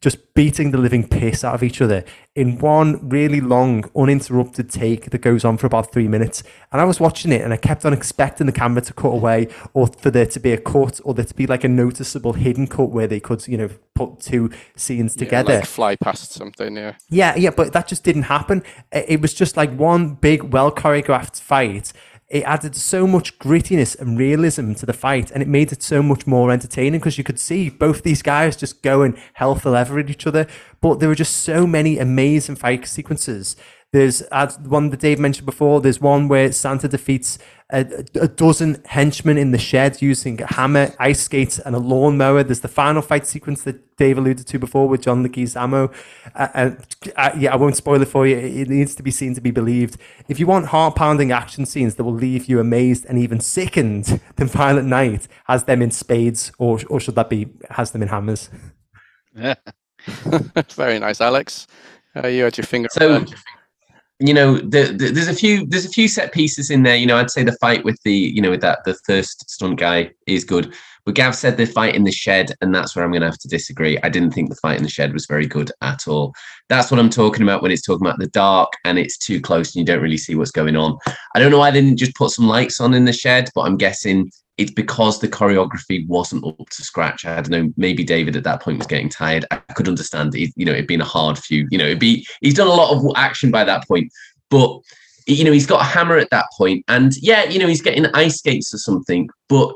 [0.01, 2.03] just beating the living piss out of each other
[2.35, 6.41] in one really long, uninterrupted take that goes on for about three minutes.
[6.71, 9.47] And I was watching it and I kept on expecting the camera to cut away
[9.73, 12.65] or for there to be a cut or there to be like a noticeable hidden
[12.65, 15.55] cut where they could, you know, put two scenes Yeah, together.
[15.57, 16.75] like fly past something.
[16.77, 16.95] Yeah.
[17.09, 18.63] Yeah, yeah, but that just didn't happen.
[18.91, 21.93] It was just like one big, well choreographed fight.
[22.31, 26.01] It added so much grittiness and realism to the fight, and it made it so
[26.01, 29.99] much more entertaining because you could see both these guys just going hell for leather
[29.99, 30.47] at each other.
[30.79, 33.57] But there were just so many amazing fight sequences.
[33.93, 34.23] There's
[34.63, 35.81] one that Dave mentioned before.
[35.81, 37.37] There's one where Santa defeats
[37.71, 37.79] a,
[38.15, 42.43] a dozen henchmen in the shed using a hammer, ice skates, and a lawnmower.
[42.43, 45.93] There's the final fight sequence that Dave alluded to before with John Leguizamo.
[46.35, 46.85] Uh, and
[47.17, 48.37] uh, yeah, I won't spoil it for you.
[48.37, 49.97] It needs to be seen to be believed.
[50.29, 54.47] If you want heart-pounding action scenes that will leave you amazed and even sickened, then
[54.47, 58.49] Violent Night has them in spades, or or should that be has them in hammers?
[59.35, 59.55] Yeah.
[60.75, 61.67] Very nice, Alex.
[62.15, 62.89] Uh, you had your finger.
[62.91, 63.33] So, on that.
[64.21, 66.95] You know, the, the, there's a few there's a few set pieces in there.
[66.95, 69.79] You know, I'd say the fight with the you know with that the thirst stunt
[69.79, 70.73] guy is good.
[71.03, 73.39] But Gav said the fight in the shed, and that's where I'm going to have
[73.39, 73.97] to disagree.
[74.03, 76.33] I didn't think the fight in the shed was very good at all.
[76.69, 79.75] That's what I'm talking about when it's talking about the dark and it's too close
[79.75, 80.99] and you don't really see what's going on.
[81.33, 83.61] I don't know why they didn't just put some lights on in the shed, but
[83.61, 87.25] I'm guessing it's because the choreography wasn't up to scratch.
[87.25, 87.73] I don't know.
[87.77, 89.45] Maybe David at that point was getting tired.
[89.51, 90.35] I could understand.
[90.35, 91.67] It, you know, it'd been a hard few.
[91.71, 94.11] You know, it'd be he's done a lot of action by that point,
[94.49, 94.79] but
[95.27, 98.05] you know he's got a hammer at that point, and yeah, you know he's getting
[98.13, 99.73] ice skates or something, but.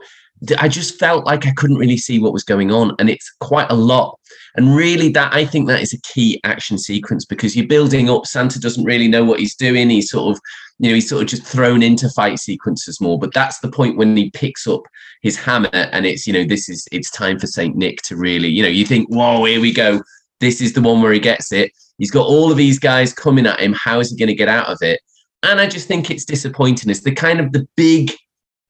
[0.59, 3.71] I just felt like I couldn't really see what was going on, and it's quite
[3.71, 4.19] a lot.
[4.55, 8.25] And really, that I think that is a key action sequence because you're building up.
[8.25, 9.89] Santa doesn't really know what he's doing.
[9.89, 10.41] He's sort of,
[10.79, 13.17] you know, he's sort of just thrown into fight sequences more.
[13.17, 14.81] But that's the point when he picks up
[15.21, 18.49] his hammer, and it's, you know, this is it's time for Saint Nick to really,
[18.49, 20.01] you know, you think, whoa, here we go.
[20.39, 21.71] This is the one where he gets it.
[21.97, 23.73] He's got all of these guys coming at him.
[23.73, 24.99] How is he going to get out of it?
[25.43, 26.89] And I just think it's disappointing.
[26.89, 28.11] It's the kind of the big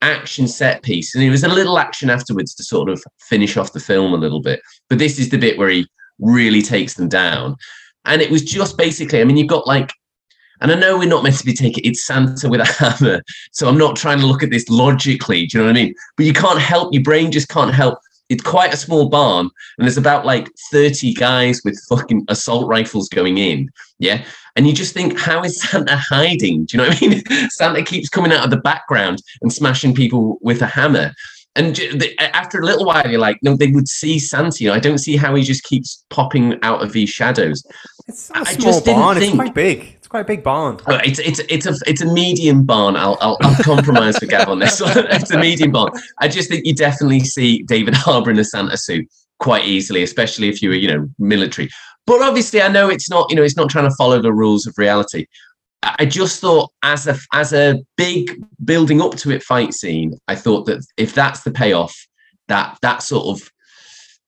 [0.02, 1.14] action set piece.
[1.14, 4.18] And it was a little action afterwards to sort of finish off the film a
[4.18, 4.60] little bit.
[4.88, 5.88] But this is the bit where he
[6.20, 7.56] really takes them down.
[8.04, 9.90] And it was just basically, I mean, you've got like,
[10.60, 13.22] and I know we're not meant to be taking it's Santa with a hammer.
[13.52, 15.46] So I'm not trying to look at this logically.
[15.46, 15.94] Do you know what I mean?
[16.16, 17.98] But you can't help, your brain just can't help.
[18.28, 23.08] It's quite a small barn, and there's about like 30 guys with fucking assault rifles
[23.08, 23.70] going in.
[24.00, 24.24] Yeah.
[24.56, 26.64] And you just think, how is Santa hiding?
[26.64, 27.50] Do you know what I mean?
[27.50, 31.12] Santa keeps coming out of the background and smashing people with a hammer.
[31.56, 31.78] And
[32.18, 34.62] after a little while, you're like, no, they would see Santa.
[34.62, 37.64] You know, I don't see how he just keeps popping out of these shadows.
[38.06, 39.16] It's not a small barn.
[39.16, 39.95] It's quite big.
[40.06, 40.78] It's quite a big barn.
[40.86, 42.94] It's it's it's a it's a medium barn.
[42.94, 44.80] I'll I'll, I'll compromise for Gav on this.
[44.86, 45.90] It's a medium barn.
[46.20, 49.08] I just think you definitely see David Harbour in a Santa suit
[49.40, 51.70] quite easily, especially if you were you know military.
[52.06, 54.64] But obviously, I know it's not you know it's not trying to follow the rules
[54.64, 55.26] of reality.
[55.82, 58.30] I just thought as a as a big
[58.64, 61.96] building up to it fight scene, I thought that if that's the payoff,
[62.46, 63.50] that that sort of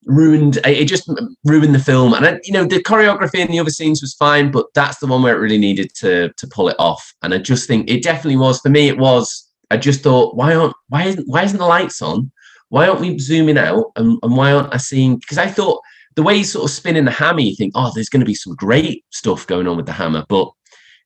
[0.09, 1.09] ruined it just
[1.45, 2.15] ruined the film.
[2.15, 5.07] And I, you know the choreography in the other scenes was fine but that's the
[5.07, 7.15] one where it really needed to to pull it off.
[7.23, 10.55] And i just think it definitely was for me it was i just thought why
[10.55, 12.33] aren't why isn't why isn't the lights on?
[12.71, 13.93] Why aren't we zooming out?
[13.97, 15.83] And, and why aren't i seeing because i thought
[16.17, 18.35] the way he's sort of spinning the hammer you think oh there's going to be
[18.35, 20.51] some great stuff going on with the hammer but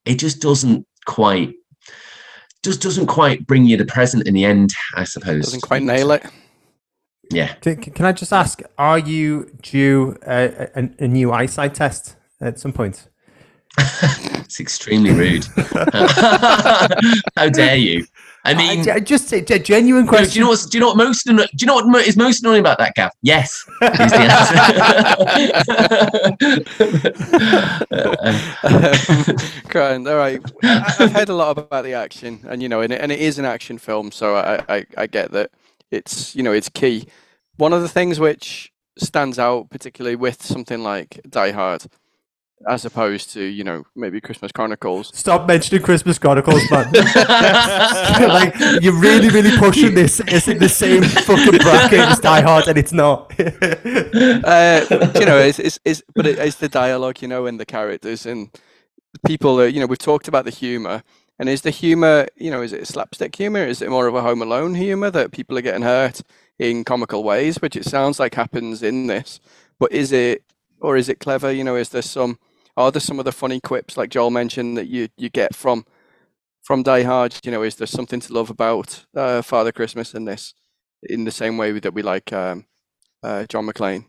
[0.06, 1.52] it just doesn't quite
[2.62, 5.44] just doesn't quite bring you the present in the end i suppose.
[5.44, 6.24] Doesn't quite nail it.
[7.32, 12.16] Yeah Can, can I just ask, are you due a, a, a new eyesight test
[12.40, 13.08] at some point?
[14.52, 15.46] It's extremely rude.
[17.36, 18.04] How dare you?
[18.44, 20.88] I mean, I, I just a genuine no, do you know what's, do you know
[20.88, 23.12] what most do you know what mo- is most annoying about that, Gav?
[23.22, 25.62] Yes, is the answer.
[28.64, 29.36] Um,
[29.68, 30.08] Grand.
[30.08, 30.40] All right.
[30.62, 33.20] I- I've heard a lot about the action, and you know, and it, and it
[33.20, 35.50] is an action film, so I, I, I get that
[35.90, 37.06] it's you know it's key.
[37.62, 41.84] One of the things which stands out, particularly with something like Die Hard,
[42.66, 46.90] as opposed to you know maybe Christmas Chronicles, Stop mentioning Christmas Chronicles, man.
[46.92, 50.18] like you're really, really pushing this.
[50.26, 53.30] It's in the same fucking bracket as Die Hard, and it's not.
[53.38, 57.64] uh, you know, it's, it's, it's but it, it's the dialogue, you know, and the
[57.64, 58.50] characters and
[59.24, 59.60] people.
[59.60, 61.04] Are, you know, we've talked about the humor,
[61.38, 63.64] and is the humor, you know, is it slapstick humor?
[63.64, 66.22] Is it more of a Home Alone humor that people are getting hurt
[66.62, 69.40] in comical ways, which it sounds like happens in this?
[69.80, 70.44] But is it,
[70.80, 71.50] or is it clever?
[71.50, 72.38] You know, is there some?
[72.76, 75.84] Are there some of the funny quips like Joel mentioned that you you get from
[76.62, 77.34] from Die Hard?
[77.44, 80.54] You know, is there something to love about uh, Father Christmas in this?
[81.02, 82.64] In the same way that we like um,
[83.24, 84.04] uh, John McClane.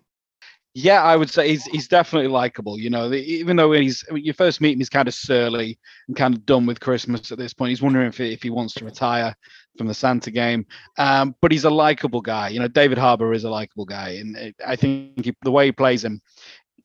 [0.75, 2.79] Yeah, I would say he's he's definitely likable.
[2.79, 6.35] You know, even though he's you first meet him, he's kind of surly and kind
[6.35, 7.69] of done with Christmas at this point.
[7.69, 9.35] He's wondering if he, if he wants to retire
[9.77, 10.65] from the Santa game.
[10.97, 12.49] Um, but he's a likable guy.
[12.49, 15.71] You know, David Harbour is a likable guy, and I think he, the way he
[15.71, 16.21] plays him,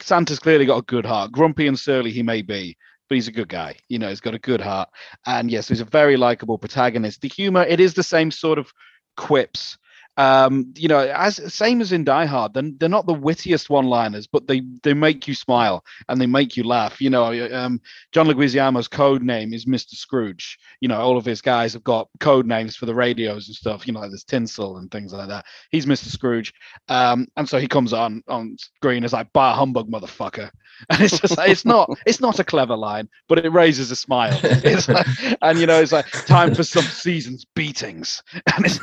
[0.01, 1.33] Santa's clearly got a good heart.
[1.33, 2.77] Grumpy and surly he may be,
[3.09, 3.77] but he's a good guy.
[3.89, 4.89] You know, he's got a good heart,
[5.27, 7.21] and yes, he's a very likable protagonist.
[7.21, 8.73] The humor, it is the same sort of
[9.17, 9.79] quips
[10.19, 14.27] um, you know, as same as in Die Hard, they're, they're not the wittiest one-liners,
[14.27, 17.01] but they they make you smile and they make you laugh.
[17.01, 19.95] You know, um, John Leguizamo's code name is Mr.
[19.95, 20.59] Scrooge.
[20.81, 23.87] You know, all of his guys have got code names for the radios and stuff.
[23.87, 25.47] You know, like there's Tinsel and things like that.
[25.71, 26.07] He's Mr.
[26.07, 26.53] Scrooge,
[26.89, 30.51] um, and so he comes on on screen as like "Bar humbug, motherfucker,"
[30.91, 33.97] and it's just like, it's not it's not a clever line, but it raises a
[33.97, 34.39] smile.
[34.43, 35.07] Like,
[35.43, 38.23] and you know, it's like time for some seasons beatings,
[38.57, 38.81] and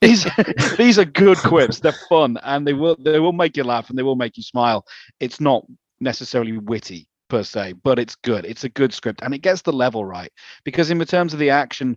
[0.00, 0.26] these
[0.76, 1.80] these are good quips.
[1.80, 4.42] They're fun and they will they will make you laugh and they will make you
[4.42, 4.84] smile.
[5.20, 5.64] It's not
[6.00, 8.44] necessarily witty per se, but it's good.
[8.44, 10.32] It's a good script and it gets the level right
[10.64, 11.96] because in terms of the action,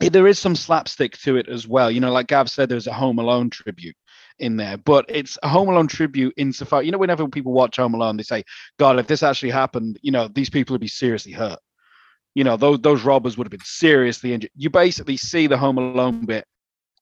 [0.00, 1.90] there is some slapstick to it as well.
[1.90, 3.96] You know, like Gav said, there's a Home Alone tribute
[4.40, 6.82] in there, but it's a Home Alone tribute insofar.
[6.82, 8.44] You know, whenever people watch Home Alone, they say,
[8.78, 11.58] "God, if this actually happened, you know, these people would be seriously hurt."
[12.34, 14.50] You know, those those robbers would have been seriously injured.
[14.56, 16.44] You basically see the Home Alone bit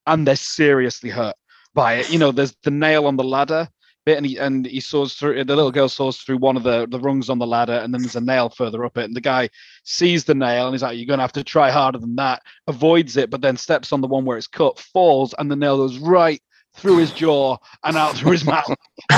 [0.09, 1.37] and they're seriously hurt
[1.75, 2.11] by it.
[2.11, 3.69] You know, there's the nail on the ladder
[4.05, 6.87] bit, and he and he saws through the little girl saws through one of the
[6.91, 9.21] the rungs on the ladder, and then there's a nail further up it, and the
[9.21, 9.49] guy
[9.85, 13.17] sees the nail and he's like, "You're gonna have to try harder than that." Avoids
[13.17, 15.99] it, but then steps on the one where it's cut, falls, and the nail goes
[15.99, 16.43] right
[16.79, 18.75] through his jaw and out through his mouth.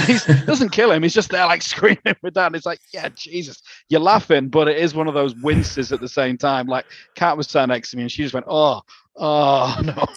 [0.07, 1.03] He doesn't kill him.
[1.03, 2.47] He's just there like screaming with that.
[2.47, 6.01] And it's like, yeah, Jesus, you're laughing, but it is one of those winces at
[6.01, 6.67] the same time.
[6.67, 8.83] Like Kat was sat next to me and she just went, oh,
[9.23, 10.07] Oh no,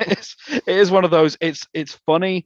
[0.00, 1.36] it's, it is one of those.
[1.40, 2.44] It's it's funny,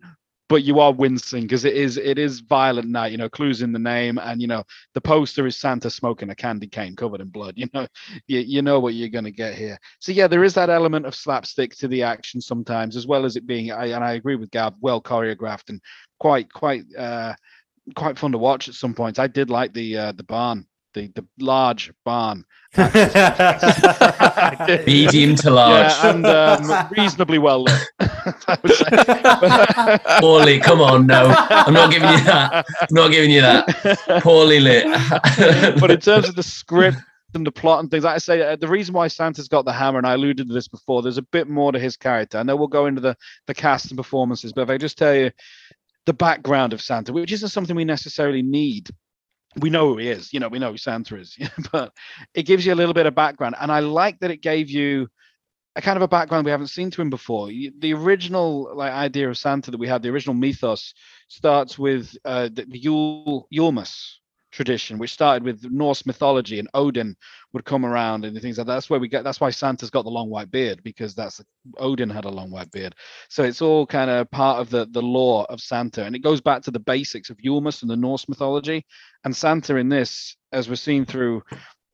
[0.53, 3.11] but you are wincing because it is it is violent night.
[3.11, 6.35] You know, clues in the name, and you know the poster is Santa smoking a
[6.35, 7.55] candy cane covered in blood.
[7.63, 7.87] You know,
[8.27, 9.79] you you know what you're going to get here.
[9.99, 13.37] So yeah, there is that element of slapstick to the action sometimes, as well as
[13.37, 13.73] it being.
[13.73, 15.81] I, and I agree with Gav, well choreographed and
[16.21, 17.33] quite quite uh
[17.95, 19.19] quite fun to watch at some points.
[19.19, 22.45] I did like the uh, the barn the the large barn.
[24.87, 25.93] Medium to large.
[25.93, 27.89] Yeah, and um, reasonably well lit.
[30.21, 31.35] Poorly, come on, no.
[31.51, 32.65] I'm not giving you that.
[32.81, 34.21] I'm not giving you that.
[34.23, 34.85] Poorly lit.
[35.81, 36.99] but in terms of the script
[37.35, 39.73] and the plot and things, like I say, uh, the reason why Santa's got the
[39.73, 42.39] hammer, and I alluded to this before, there's a bit more to his character.
[42.39, 45.15] I know we'll go into the, the cast and performances, but if I just tell
[45.15, 45.31] you
[46.07, 48.91] the background of Santa, which isn't something we necessarily need
[49.61, 51.37] we know who he is, you know, we know who Santa is,
[51.73, 51.93] but
[52.35, 53.55] it gives you a little bit of background.
[53.61, 55.09] And I like that it gave you
[55.77, 57.49] a kind of a background we haven't seen to him before.
[57.49, 60.95] The original like idea of Santa that we had, the original mythos,
[61.29, 64.19] starts with uh, the Yule Yulemas,
[64.53, 67.17] tradition, which started with Norse mythology, and Odin
[67.53, 68.75] would come around and things like that.
[68.75, 69.25] That's where we get.
[69.25, 71.41] That's why Santa's got the long white beard because that's
[71.79, 72.95] Odin had a long white beard.
[73.29, 76.41] So it's all kind of part of the the lore of Santa, and it goes
[76.41, 78.85] back to the basics of Yulmus and the Norse mythology.
[79.25, 81.43] And Santa in this, as we're seeing through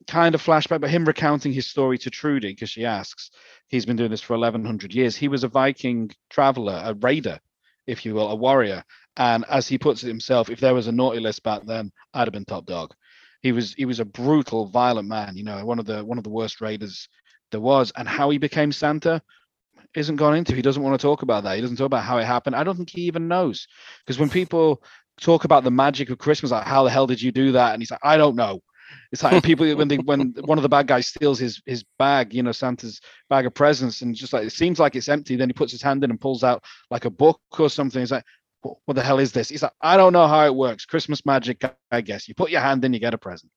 [0.07, 3.31] kind of flashback, but him recounting his story to Trudy because she asks,
[3.67, 5.15] he's been doing this for 1100 years.
[5.15, 7.39] He was a Viking traveler, a raider,
[7.85, 8.83] if you will, a warrior,
[9.19, 12.21] and as he puts it himself, if there was a naughty list back then, I'd
[12.21, 12.95] have been top dog.
[13.41, 15.35] He was he was a brutal, violent man.
[15.35, 17.09] You know, one of the one of the worst raiders
[17.51, 17.91] there was.
[17.97, 19.21] And how he became Santa
[19.93, 20.55] isn't gone into.
[20.55, 21.55] He doesn't want to talk about that.
[21.55, 22.55] He doesn't talk about how it happened.
[22.55, 23.67] I don't think he even knows.
[24.05, 24.81] Because when people
[25.19, 27.73] talk about the magic of Christmas, like how the hell did you do that?
[27.73, 28.61] And he's like, I don't know.
[29.11, 32.33] It's like people when they when one of the bad guys steals his his bag,
[32.33, 35.35] you know, Santa's bag of presents, and just like it seems like it's empty.
[35.35, 37.99] Then he puts his hand in and pulls out like a book or something.
[37.99, 38.25] He's like,
[38.61, 39.47] what the hell is this?
[39.49, 40.85] He's like, I don't know how it works.
[40.85, 42.27] Christmas magic, I guess.
[42.27, 43.51] You put your hand in, you get a present.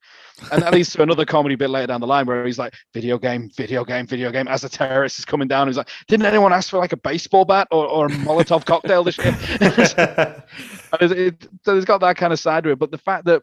[0.53, 3.19] And that leads to another comedy bit later down the line where he's like, video
[3.19, 4.47] game, video game, video game.
[4.47, 7.45] As a terrorist is coming down, he's like, didn't anyone ask for like a baseball
[7.45, 9.37] bat or, or a Molotov cocktail this year?
[9.61, 12.79] it, it, so it's got that kind of side to it.
[12.79, 13.43] But the fact that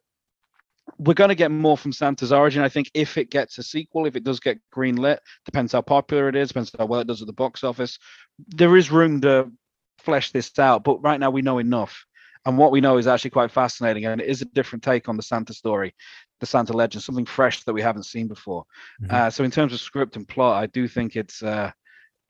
[0.97, 4.05] we're going to get more from Santa's origin, I think, if it gets a sequel,
[4.05, 7.21] if it does get greenlit, depends how popular it is, depends how well it does
[7.21, 7.99] at the box office.
[8.47, 9.51] There is room to
[9.99, 10.83] flesh this out.
[10.83, 12.05] But right now we know enough.
[12.45, 14.05] And what we know is actually quite fascinating.
[14.05, 15.93] And it is a different take on the Santa story,
[16.39, 18.63] the Santa legend, something fresh that we haven't seen before.
[19.01, 19.13] Mm-hmm.
[19.13, 21.71] Uh, so in terms of script and plot, I do think it's uh,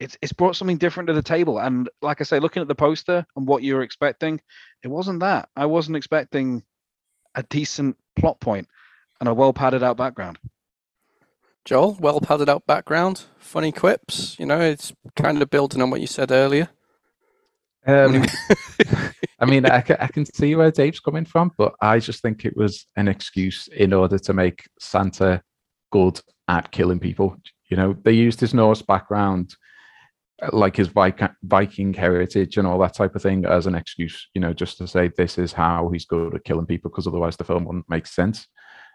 [0.00, 1.58] it's it's brought something different to the table.
[1.58, 4.40] And like I say, looking at the poster and what you were expecting,
[4.82, 5.48] it wasn't that.
[5.54, 6.64] I wasn't expecting
[7.34, 8.66] a decent plot point
[9.20, 10.38] and a well padded out background.
[11.64, 14.36] Joel, well padded out background, funny quips.
[14.38, 16.70] You know, it's kind of building on what you said earlier.
[17.86, 18.24] Um,
[19.38, 22.44] I mean, I can, I can see where Dave's coming from, but I just think
[22.44, 25.42] it was an excuse in order to make Santa
[25.90, 27.36] good at killing people.
[27.70, 29.54] You know, they used his Norse background,
[30.52, 34.28] like his Viking heritage and all that type of thing, as an excuse.
[34.34, 37.36] You know, just to say this is how he's good at killing people, because otherwise
[37.36, 38.46] the film wouldn't make sense.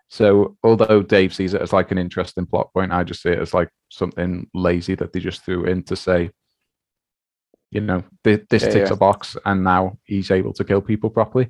[0.10, 3.40] So, although Dave sees it as like an interesting plot point, I just see it
[3.40, 6.30] as like something lazy that they just threw in to say,
[7.76, 8.93] you know, this, this yeah, ticks yeah.
[8.93, 11.49] a box, and now he's able to kill people properly.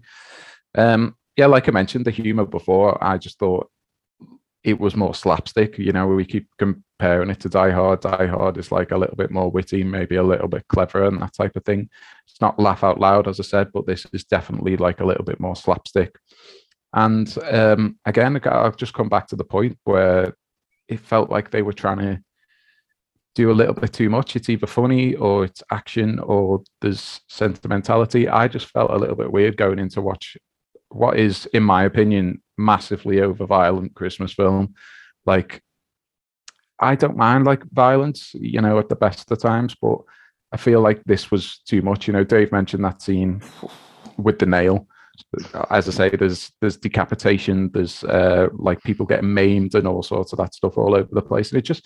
[0.76, 3.70] Um, yeah, like I mentioned, the humor before, I just thought
[4.64, 5.78] it was more slapstick.
[5.78, 8.02] You know, we keep comparing it to Die Hard.
[8.02, 11.22] Die Hard is like a little bit more witty, maybe a little bit clever, and
[11.22, 11.90] that type of thing.
[12.28, 15.26] It's not laugh out loud, as I said, but this is definitely like a little
[15.26, 16.18] bit more slapstick.
[16.94, 20.36] And um, again, I'll just come back to the point where
[20.88, 22.20] it felt like they were trying to
[23.36, 24.36] do a little bit too much.
[24.36, 28.28] It's either funny or it's action or there's sentimentality.
[28.28, 30.38] I just felt a little bit weird going in to watch
[30.90, 34.74] what is, in my opinion, massively over violent Christmas film.
[35.26, 35.62] Like,
[36.80, 39.98] I don't mind like violence, you know, at the best of times, but
[40.52, 42.08] I feel like this was too much.
[42.08, 43.42] You know, Dave mentioned that scene
[44.18, 44.88] with the nail.
[45.70, 50.34] As I say, there's there's decapitation, there's uh, like people getting maimed and all sorts
[50.34, 51.86] of that stuff all over the place, and it just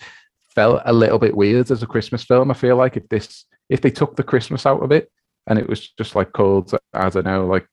[0.60, 2.50] felt a little bit weird as a Christmas film.
[2.50, 5.10] I feel like if this if they took the Christmas out of it
[5.46, 7.66] and it was just like called I don't know like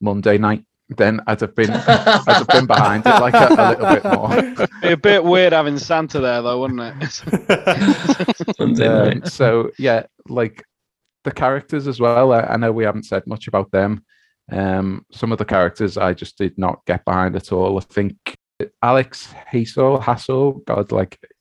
[0.00, 1.70] Monday night, then I'd have been
[2.26, 4.66] I'd have been behind it like a, a little bit more.
[4.82, 7.20] Be a bit weird having Santa there though, wouldn't it?
[8.80, 10.64] um, so yeah, like
[11.22, 12.32] the characters as well.
[12.32, 14.04] I, I, know we haven't said much about them.
[14.50, 17.78] Um, some of the characters I just did not get behind at all.
[17.78, 18.16] I think
[18.82, 21.35] Alex Hassell, Hassell, God, like he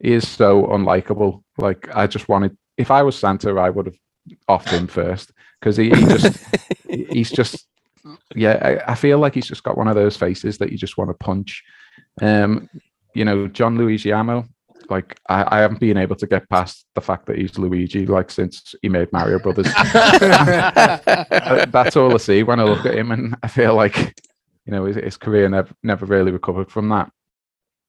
[0.00, 1.42] is so unlikable.
[1.58, 3.96] Like I just wanted, if I was Santa, I would have
[4.48, 6.44] offed him first because he, he, just
[6.88, 7.66] he's just
[8.34, 8.80] yeah.
[8.86, 11.10] I, I, feel like he's just got one of those faces that you just want
[11.10, 11.62] to punch.
[12.20, 12.68] Um,
[13.14, 14.48] you know, John Leguizamo.
[14.90, 18.30] Like I, I haven't been able to get past the fact that he's Luigi like
[18.30, 19.72] since he made Mario Brothers.
[21.72, 23.96] That's all I see when I look at him, and I feel like
[24.66, 27.10] you know his, his career never never really recovered from that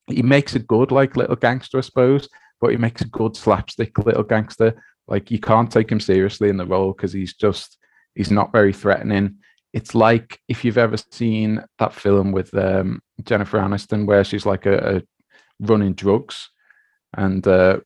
[0.08, 2.30] he makes a good like little gangster, I suppose,
[2.62, 4.82] but he makes a good slapstick little gangster.
[5.08, 7.78] Like you can't take him seriously in the role because he's just
[8.16, 9.38] he's not very threatening.
[9.74, 14.66] It's like if you've ever seen that film with um, Jennifer Aniston where she's like
[14.66, 15.02] a, a
[15.60, 16.50] running drugs,
[17.18, 17.80] and uh,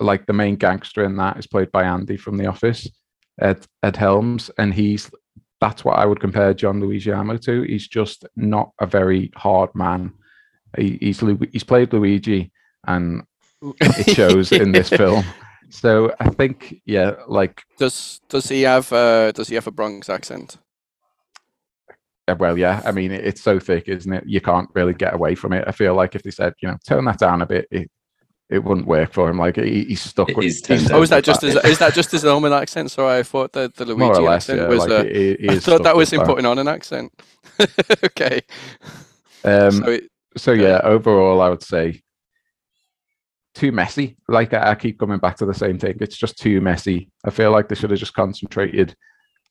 [0.00, 2.88] like the main gangster in that is played by Andy from The Office,
[3.40, 5.10] Ed Ed Helms, and he's
[5.60, 7.62] that's what I would compare John Leguizamo to.
[7.62, 10.12] He's just not a very hard man
[10.76, 11.22] he, he's
[11.52, 12.50] he's played Luigi,
[12.86, 13.22] and
[13.80, 15.24] it shows in this film.
[15.70, 20.08] So I think, yeah, like does does he have uh, does he have a Bronx
[20.08, 20.58] accent?
[22.38, 22.82] Well, yeah.
[22.84, 24.24] I mean, it's so thick, isn't it?
[24.26, 25.64] You can't really get away from it.
[25.66, 27.88] I feel like if they said, you know, tone that down a bit, it,
[28.50, 29.38] it wouldn't work for him.
[29.38, 30.46] Like he, he's stuck it with.
[30.46, 32.90] Is he's oh, is that just his, is that just his Roman accent?
[32.90, 34.80] Sorry, I thought the, the Luigi less, accent yeah, was.
[34.80, 36.26] Like uh, he, he I thought that was him that.
[36.26, 37.12] putting on an accent.
[38.04, 38.40] okay.
[39.44, 42.02] Um, so it, so yeah, overall, I would say
[43.54, 44.16] too messy.
[44.28, 45.96] Like I, keep coming back to the same thing.
[46.00, 47.10] It's just too messy.
[47.24, 48.94] I feel like they should have just concentrated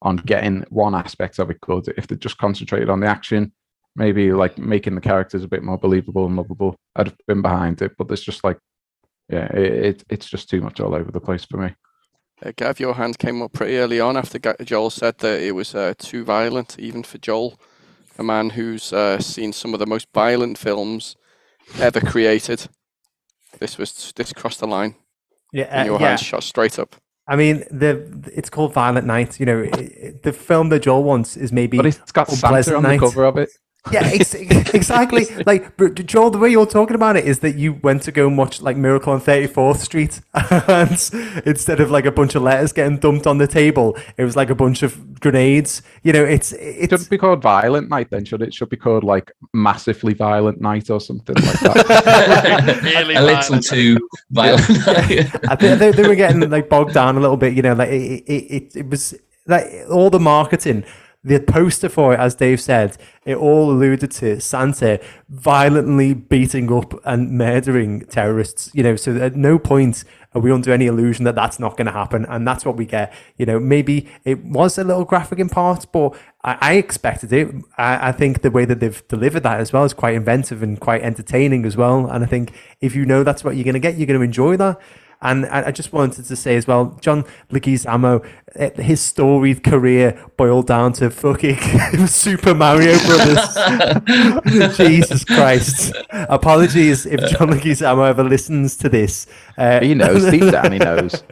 [0.01, 1.91] on getting one aspect of it good.
[1.97, 3.51] If they just concentrated on the action,
[3.95, 7.81] maybe like making the characters a bit more believable and lovable, I'd have been behind
[7.81, 7.93] it.
[7.97, 8.59] But there's just like,
[9.29, 11.73] yeah, it, it it's just too much all over the place for me.
[12.45, 15.73] Uh, Gav, your hand came up pretty early on after Joel said that it was
[15.73, 17.57] uh, too violent, even for Joel
[18.17, 21.15] a man who's uh, seen some of the most violent films
[21.79, 22.67] ever created.
[23.59, 24.95] This was this crossed the line.
[25.53, 26.07] Yeah, uh, and your yeah.
[26.09, 26.95] hand shot straight up.
[27.27, 29.39] I mean, the it's called Violent Night.
[29.39, 31.77] You know, it, the film that Joel wants is maybe.
[31.77, 32.99] But it's got Santa on Night.
[32.99, 33.49] the cover of it.
[33.91, 34.33] Yeah, ex-
[34.73, 35.25] exactly.
[35.45, 38.37] like Joel, the way you're talking about it is that you went to go and
[38.37, 42.97] watch like Miracle on 34th Street, and instead of like a bunch of letters getting
[42.97, 45.81] dumped on the table, it was like a bunch of grenades.
[46.03, 48.09] You know, it's it should be called Violent Night.
[48.09, 52.79] Then should it should be called like Massively Violent Night or something like that?
[52.83, 53.97] really a little too
[54.31, 54.63] violent.
[55.49, 57.53] I think they, they, were getting like bogged down a little bit.
[57.53, 59.13] You know, like it, it, it, it was
[59.47, 60.83] like all the marketing
[61.25, 66.93] the poster for it, as Dave said, it all alluded to Santa violently beating up
[67.03, 68.69] and murdering terrorists.
[68.75, 70.03] You know, so at no point
[70.35, 72.85] are we under any illusion that that's not going to happen, and that's what we
[72.85, 73.11] get.
[73.37, 77.55] You know, maybe it was a little graphic in parts, but I, I expected it.
[77.75, 80.79] I, I, think the way that they've delivered that as well is quite inventive and
[80.79, 82.05] quite entertaining as well.
[82.05, 84.23] And I think if you know that's what you're going to get, you're going to
[84.23, 84.79] enjoy that.
[85.21, 90.13] And I I just wanted to say as well, John Leguizamo, eh, his storied career
[90.37, 91.57] boiled down to fucking
[92.07, 94.77] Super Mario Brothers.
[94.77, 95.93] Jesus Christ!
[96.11, 99.27] Apologies if John Leguizamo ever listens to this.
[99.57, 100.71] Uh, He knows deep down.
[100.73, 101.23] He knows.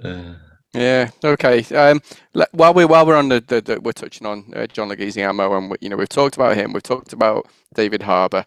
[0.74, 1.10] Yeah.
[1.22, 1.62] Okay.
[1.74, 2.00] Um,
[2.34, 5.56] le- while we while we're on the, the, the we're touching on uh, John Leguizamo,
[5.56, 8.44] and we, you know we've talked about him, we've talked about David Harbour.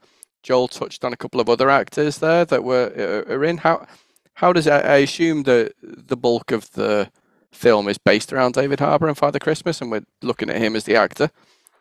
[0.47, 3.57] Joel touched on a couple of other actors there that were uh, are in.
[3.57, 3.85] How
[4.35, 7.11] how does I, I assume the the bulk of the
[7.51, 10.85] film is based around David Harbour and Father Christmas, and we're looking at him as
[10.85, 11.31] the actor.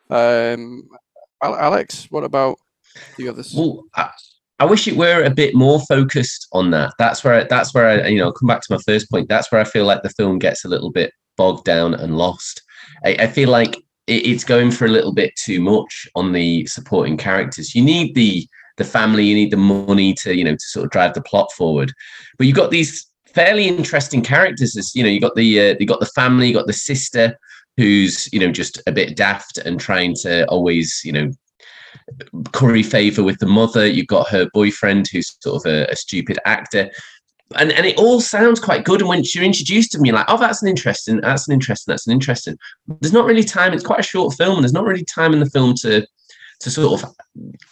[0.09, 0.89] Um,
[1.41, 2.57] Alex, what about
[3.15, 3.53] the others?
[3.55, 4.09] Well, I,
[4.59, 6.93] I wish it were a bit more focused on that.
[6.99, 9.29] That's where that's where I, you know, come back to my first point.
[9.29, 12.61] That's where I feel like the film gets a little bit bogged down and lost.
[13.05, 16.65] I, I feel like it, it's going for a little bit too much on the
[16.65, 17.73] supporting characters.
[17.73, 18.45] You need the
[18.77, 21.51] the family, you need the money to you know to sort of drive the plot
[21.51, 21.91] forward,
[22.37, 24.77] but you've got these fairly interesting characters.
[24.77, 27.37] As you know, you got the uh, you got the family, you got the sister
[27.75, 31.31] who's you know just a bit daft and trying to always you know
[32.51, 33.85] curry favor with the mother.
[33.85, 36.89] You've got her boyfriend who's sort of a, a stupid actor.
[37.55, 38.99] And, and it all sounds quite good.
[38.99, 42.05] And when you're introduced to me, like, oh, that's an interesting, that's an interesting, that's
[42.05, 42.57] an interesting.
[42.99, 43.73] There's not really time.
[43.73, 46.05] It's quite a short film, and there's not really time in the film to
[46.59, 47.15] to sort of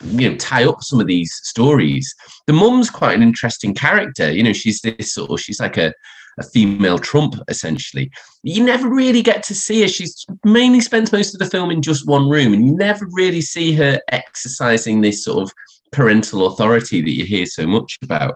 [0.03, 2.13] you know tie up some of these stories.
[2.47, 4.31] The mum's quite an interesting character.
[4.31, 5.93] You know, she's this sort of she's like a
[6.37, 8.11] a female Trump essentially.
[8.43, 9.87] You never really get to see her.
[9.87, 13.41] She's mainly spends most of the film in just one room, and you never really
[13.41, 15.53] see her exercising this sort of
[15.91, 18.35] parental authority that you hear so much about.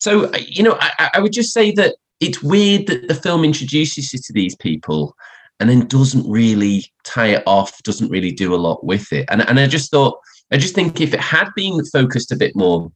[0.00, 4.12] So, you know, I, I would just say that it's weird that the film introduces
[4.12, 5.14] you to these people
[5.62, 9.26] and then doesn't really tie it off, doesn't really do a lot with it.
[9.30, 10.18] And, and I just thought,
[10.50, 12.90] I just think if it had been focused a bit more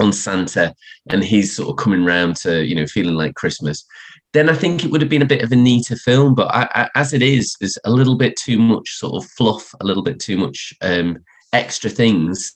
[0.00, 0.74] on Santa
[1.10, 3.84] and he's sort of coming round to, you know, feeling like Christmas,
[4.32, 6.34] then I think it would have been a bit of a neater film.
[6.34, 9.70] But I, I, as it is, there's a little bit too much sort of fluff,
[9.82, 11.18] a little bit too much um,
[11.52, 12.54] extra things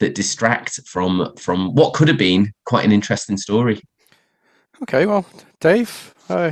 [0.00, 3.80] that distract from from what could have been quite an interesting story.
[4.82, 5.24] Okay, well,
[5.60, 6.50] Dave, uh,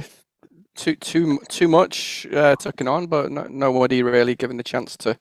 [0.76, 5.18] too too too much uh, tucking on, but no, nobody really given the chance to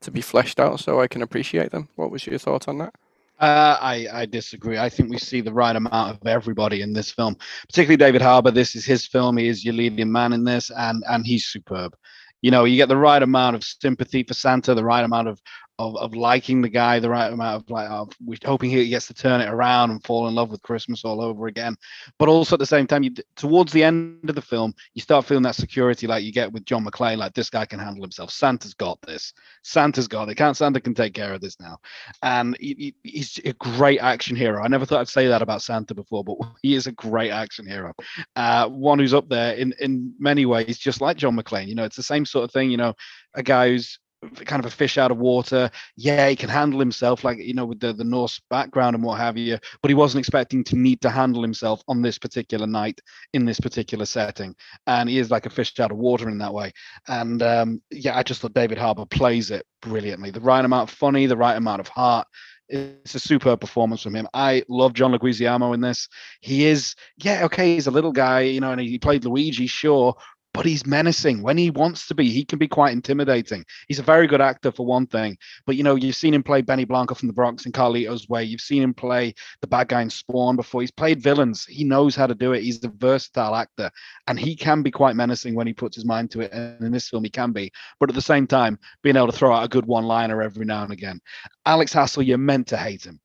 [0.00, 1.88] to be fleshed out, so I can appreciate them.
[1.96, 2.94] What was your thought on that?
[3.40, 4.78] Uh, I, I disagree.
[4.78, 7.36] I think we see the right amount of everybody in this film,
[7.68, 8.50] particularly David Harbour.
[8.50, 9.36] This is his film.
[9.36, 11.96] He is your leading man in this, and and he's superb.
[12.42, 15.40] You know, you get the right amount of sympathy for Santa, the right amount of
[15.78, 18.12] of, of liking the guy, the right amount of like of
[18.44, 21.46] hoping he gets to turn it around and fall in love with Christmas all over
[21.46, 21.76] again.
[22.18, 25.24] But also at the same time, you towards the end of the film, you start
[25.24, 28.30] feeling that security like you get with John McClane, like this guy can handle himself.
[28.30, 29.32] Santa's got this.
[29.62, 30.34] Santa's got it.
[30.34, 31.78] Can't Santa can take care of this now.
[32.22, 34.62] And he- he's a great action hero.
[34.62, 37.66] I never thought I'd say that about Santa before, but he is a great action
[37.66, 37.92] hero.
[38.34, 41.68] Uh, one who's up there in in many ways, just like John McClane.
[41.68, 42.70] You know, it's the same sort of thing.
[42.70, 42.94] You know,
[43.34, 43.98] a guy who's
[44.44, 45.70] kind of a fish out of water.
[45.96, 49.18] Yeah, he can handle himself, like you know, with the, the Norse background and what
[49.18, 49.58] have you.
[49.82, 53.00] But he wasn't expecting to need to handle himself on this particular night
[53.32, 54.54] in this particular setting.
[54.86, 56.72] And he is like a fish out of water in that way.
[57.06, 60.30] And um, yeah, I just thought David Harbour plays it brilliantly.
[60.30, 62.26] The right amount of funny, the right amount of heart.
[62.70, 64.28] It's a superb performance from him.
[64.34, 66.06] I love John Leguizamo in this.
[66.42, 70.14] He is, yeah, okay, he's a little guy, you know, and he played Luigi, sure,
[70.54, 72.30] but he's menacing when he wants to be.
[72.30, 73.64] He can be quite intimidating.
[73.86, 75.36] He's a very good actor for one thing,
[75.66, 78.44] but you know you've seen him play Benny Blanco from the Bronx in Carlito's Way.
[78.44, 80.80] You've seen him play the bad guy in Spawn before.
[80.80, 81.64] He's played villains.
[81.64, 82.62] He knows how to do it.
[82.62, 83.90] He's a versatile actor,
[84.26, 86.52] and he can be quite menacing when he puts his mind to it.
[86.52, 87.70] And in this film, he can be.
[88.00, 90.82] But at the same time, being able to throw out a good one-liner every now
[90.82, 91.20] and again.
[91.66, 93.20] Alex Hassell, you're meant to hate him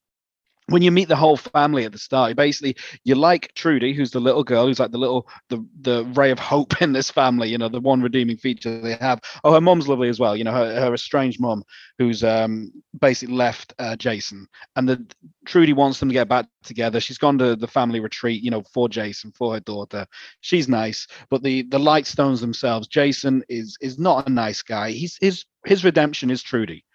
[0.67, 4.11] when you meet the whole family at the start, you basically you like Trudy, who's
[4.11, 7.49] the little girl, who's like the little the the ray of hope in this family.
[7.49, 9.19] You know, the one redeeming feature they have.
[9.43, 10.35] Oh, her mom's lovely as well.
[10.35, 11.63] You know, her, her estranged mom,
[11.97, 15.05] who's um basically left uh, Jason, and the
[15.45, 16.99] Trudy wants them to get back together.
[16.99, 20.05] She's gone to the family retreat, you know, for Jason, for her daughter.
[20.41, 24.91] She's nice, but the the Lightstones themselves, Jason is is not a nice guy.
[24.91, 26.85] He's his his redemption is Trudy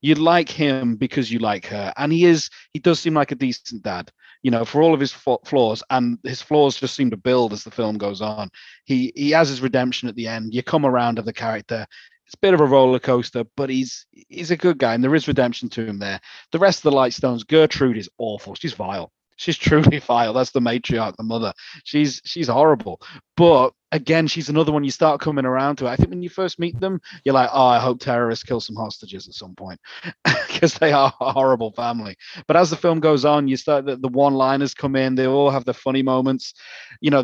[0.00, 1.92] you like him because you like her.
[1.96, 5.00] And he is he does seem like a decent dad you know for all of
[5.00, 8.50] his flaws and his flaws just seem to build as the film goes on.
[8.84, 10.54] He he has his redemption at the end.
[10.54, 11.86] You come around to the character.
[12.26, 15.14] It's a bit of a roller coaster but he's he's a good guy and there
[15.14, 16.20] is redemption to him there.
[16.52, 18.54] The rest of the lightstones gertrude is awful.
[18.54, 19.12] She's vile.
[19.36, 20.32] She's truly vile.
[20.32, 21.52] That's the matriarch the mother.
[21.84, 23.00] She's she's horrible.
[23.36, 25.88] But again, she's another one you start coming around to.
[25.88, 28.76] I think when you first meet them, you're like, oh, I hope terrorists kill some
[28.76, 29.80] hostages at some point
[30.24, 32.16] because they are a horrible family.
[32.46, 35.14] But as the film goes on, you start the, the one-liners come in.
[35.14, 36.54] They all have their funny moments.
[37.00, 37.20] You know,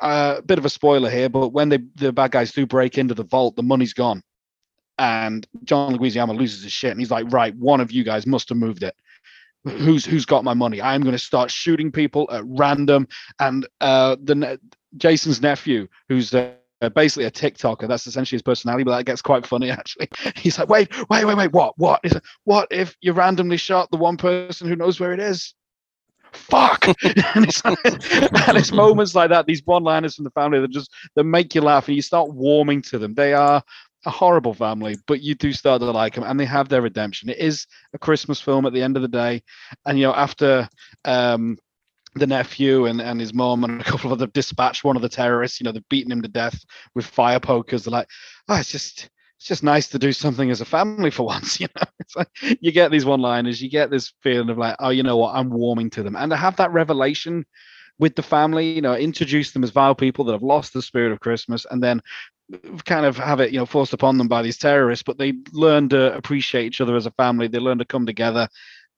[0.00, 2.98] a uh, bit of a spoiler here, but when they the bad guys do break
[2.98, 4.22] into the vault, the money's gone.
[4.98, 8.48] And John Leguizamo loses his shit, and he's like, "Right, one of you guys must
[8.48, 8.94] have moved it
[9.64, 13.06] who's who's got my money i'm going to start shooting people at random
[13.40, 14.60] and uh the
[14.96, 16.54] Jason's nephew, who's uh,
[16.94, 17.88] basically a TikToker.
[17.88, 20.08] That's essentially his personality, but that gets quite funny actually.
[20.36, 22.02] He's like, wait, wait, wait, wait, what, what?
[22.44, 25.54] What if you randomly shot the one person who knows where it is?
[26.32, 26.86] Fuck!
[27.02, 27.78] and, it's, and
[28.58, 31.88] it's moments like that, these one-liners from the family that just that make you laugh,
[31.88, 33.14] and you start warming to them.
[33.14, 33.62] They are
[34.04, 37.28] a horrible family, but you do start to like them, and they have their redemption.
[37.28, 39.42] It is a Christmas film at the end of the day,
[39.86, 40.68] and you know after
[41.04, 41.56] um,
[42.16, 45.08] the nephew and, and his mom and a couple of other dispatched one of the
[45.08, 45.60] terrorists.
[45.60, 46.64] You know, they've beaten him to death
[46.94, 47.84] with fire pokers.
[47.84, 48.08] They're like,
[48.48, 51.60] oh, it's just it's just nice to do something as a family for once.
[51.60, 52.28] You know, it's like
[52.60, 55.34] you get these one liners, you get this feeling of like, oh, you know what,
[55.34, 57.44] I'm warming to them, and to have that revelation
[57.98, 61.12] with the family, you know, introduce them as vile people that have lost the spirit
[61.12, 62.02] of Christmas, and then
[62.84, 65.88] kind of have it, you know, forced upon them by these terrorists, but they learn
[65.88, 67.48] to appreciate each other as a family.
[67.48, 68.48] They learn to come together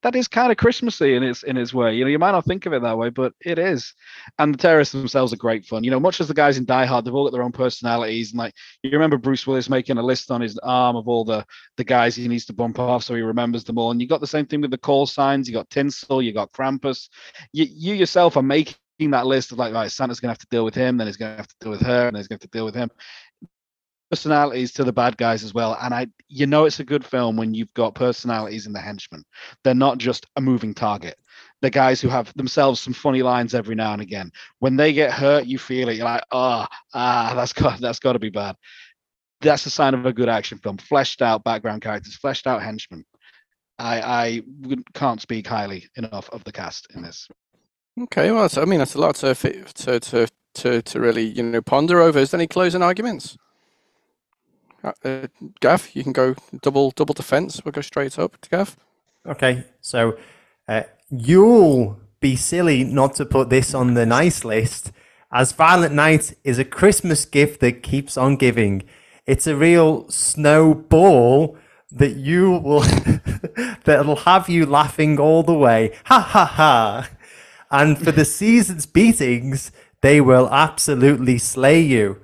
[0.03, 1.95] that is kind of Christmassy in its in its way.
[1.95, 3.95] You know, you might not think of it that way, but it is.
[4.39, 5.83] And the terrorists themselves are great fun.
[5.83, 8.31] You know, much as the guys in Die Hard, they've all got their own personalities.
[8.31, 11.45] And like you remember Bruce Willis making a list on his arm of all the
[11.77, 13.91] the guys he needs to bump off so he remembers them all.
[13.91, 15.49] And you got the same thing with the call signs.
[15.49, 17.09] You got Tinsel, you got Krampus.
[17.53, 18.77] You you yourself are making
[19.11, 21.37] that list of like, right, Santa's gonna have to deal with him, then he's gonna
[21.37, 22.91] have to deal with her, and he's gonna have to deal with him
[24.11, 25.77] personalities to the bad guys as well.
[25.81, 29.25] And I, you know, it's a good film when you've got personalities in the henchmen.
[29.65, 31.19] They're not just a moving target.
[31.61, 34.31] The guys who have themselves some funny lines every now and again.
[34.61, 35.97] When they get hurt, you feel it.
[35.97, 38.57] You're like, oh, ah, that's got that's got to be bad.
[39.41, 40.79] That's a sign of a good action film.
[40.79, 43.05] Fleshed out background characters, fleshed out henchmen.
[43.79, 44.43] I I
[44.95, 47.29] can't speak highly enough of the cast in this.
[48.03, 51.63] Okay, well, I mean that's a lot to to to to to really you know
[51.63, 52.19] ponder over.
[52.19, 53.37] Is there any closing arguments?
[54.83, 55.27] Uh, uh,
[55.61, 57.63] Gav, you can go double double defense.
[57.65, 58.77] We'll go straight up to Gav.
[59.27, 60.17] Okay, so
[60.69, 64.93] uh, you'll be silly not to put this on the nice list,
[65.33, 68.85] as Violent Night is a Christmas gift that keeps on giving.
[69.27, 71.57] It's a real snowball
[71.91, 72.81] that you will
[73.85, 75.93] that'll have you laughing all the way.
[76.05, 77.11] Ha ha ha!
[77.71, 79.71] And for the season's beatings,
[80.01, 82.21] they will absolutely slay you.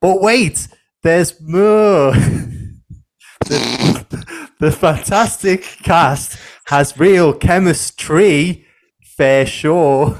[0.00, 0.68] But wait,
[1.02, 2.12] there's more.
[3.40, 8.66] the, the fantastic cast has real chemistry,
[9.02, 10.18] fair sure.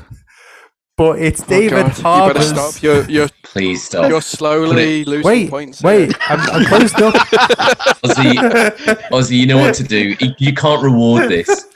[0.97, 2.49] But it's oh David God, Harbour's.
[2.49, 2.83] You better stop.
[2.83, 4.11] You're, you're, Please stop.
[4.11, 5.83] You're slowly losing wait, points.
[5.83, 7.15] Wait, I'm, I'm closed up.
[8.05, 8.35] Ozzy,
[9.11, 10.17] Ozzy, you know what to do.
[10.39, 11.67] You can't reward this.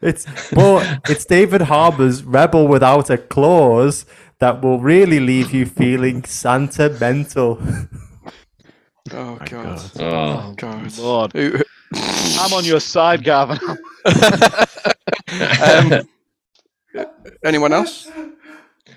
[0.00, 4.06] It's but it's David Harbour's Rebel Without a Clause
[4.40, 7.58] that will really leave you feeling sentimental.
[9.12, 9.46] Oh god.
[9.46, 9.90] god.
[10.00, 10.98] Oh, god.
[10.98, 11.32] Lord.
[11.94, 13.58] I'm on your side, Gavin.
[15.64, 16.02] um,
[17.44, 18.10] anyone else?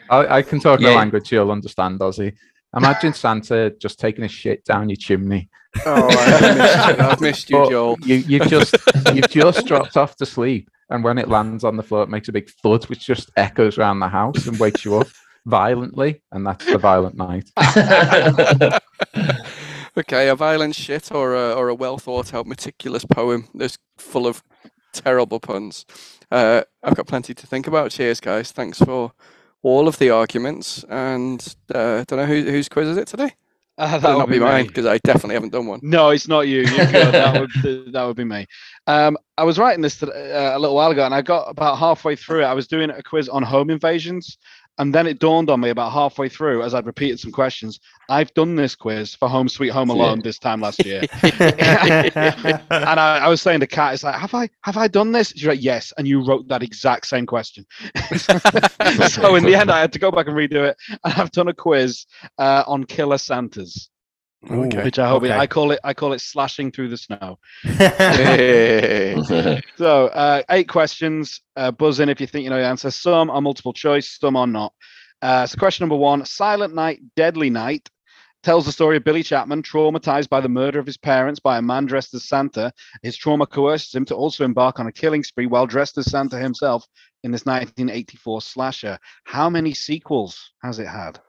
[0.09, 0.89] I, I can talk yeah.
[0.89, 2.35] a language you'll understand, Ozzy.
[2.75, 5.49] Imagine Santa just taking a shit down your chimney.
[5.85, 7.97] Oh, I've missed, I've missed you, Joel.
[8.01, 8.75] You, you've just
[9.13, 12.27] you've just dropped off to sleep, and when it lands on the floor, it makes
[12.27, 15.07] a big thud, which just echoes around the house and wakes you up
[15.45, 17.49] violently, and that's the violent night.
[19.97, 24.27] okay, a violent shit or a, or a well thought out, meticulous poem that's full
[24.27, 24.43] of
[24.93, 25.85] terrible puns.
[26.31, 27.91] Uh, I've got plenty to think about.
[27.91, 28.51] Cheers, guys.
[28.51, 29.11] Thanks for
[29.63, 30.83] all of the arguments.
[30.89, 33.33] And uh, I don't know who, whose quiz is it today.
[33.77, 35.79] Uh, that would not be, be mine because I definitely haven't done one.
[35.81, 36.65] No, it's not you.
[36.67, 38.45] that would that would be me.
[38.85, 41.79] Um, I was writing this to, uh, a little while ago, and I got about
[41.79, 42.45] halfway through it.
[42.45, 44.37] I was doing a quiz on home invasions,
[44.77, 47.79] and then it dawned on me about halfway through as I'd repeated some questions.
[48.09, 50.23] I've done this quiz for Home Sweet Home Alone yeah.
[50.23, 51.01] this time last year.
[51.21, 55.29] and I, I, was saying to Kat, it's like, have I have I done this?
[55.29, 55.93] She's like, yes.
[55.97, 57.65] And you wrote that exact same question.
[58.17, 60.77] so in the end, I had to go back and redo it.
[61.03, 62.05] And I've done a quiz
[62.37, 63.89] uh, on killer Santas.
[64.49, 64.83] Okay.
[64.83, 65.33] Which I hope okay.
[65.33, 67.37] it, I call it I call it slashing through the snow.
[69.77, 71.41] so uh, eight questions.
[71.55, 72.89] Uh, buzz in if you think you know the answer.
[72.89, 74.73] Some are multiple choice, some are not.
[75.21, 77.87] Uh, so question number one: Silent Night, Deadly Night
[78.43, 81.61] tells the story of Billy Chapman, traumatized by the murder of his parents by a
[81.61, 82.73] man dressed as Santa.
[83.03, 86.37] His trauma coerces him to also embark on a killing spree while dressed as Santa
[86.37, 86.85] himself
[87.23, 88.97] in this 1984 slasher.
[89.25, 91.19] How many sequels has it had?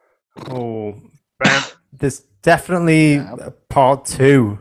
[0.48, 0.98] Oh,
[1.44, 1.62] bam.
[1.92, 3.50] there's definitely Yeah.
[3.68, 4.58] part two.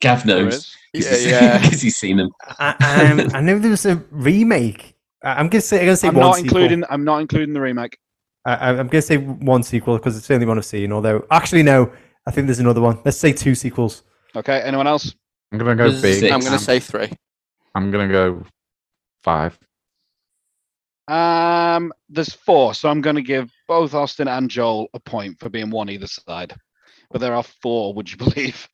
[0.00, 0.76] Gav knows is.
[0.92, 2.30] because Yeah, he's, he's seen them.
[2.58, 4.94] I, um, I know there was a remake.
[5.22, 6.48] I- I'm gonna say I'm gonna say I'm one not sequel.
[6.58, 6.84] including.
[6.90, 7.96] I'm not including the remake.
[8.44, 10.92] I, I- I'm gonna say one sequel because it's the only one I've seen.
[10.92, 11.90] Although, actually, no,
[12.26, 12.98] I think there's another one.
[13.04, 14.02] Let's say two sequels.
[14.36, 14.60] Okay.
[14.60, 15.14] Anyone else?
[15.52, 16.24] I'm gonna go Buzz- big.
[16.24, 17.10] I'm going to I'm, say three.
[17.74, 18.44] I'm gonna go
[19.22, 19.58] five.
[21.08, 25.48] Um, there's four, so I'm going to give both Austin and Joel a point for
[25.48, 26.54] being one either side.
[27.10, 28.68] But there are four, would you believe?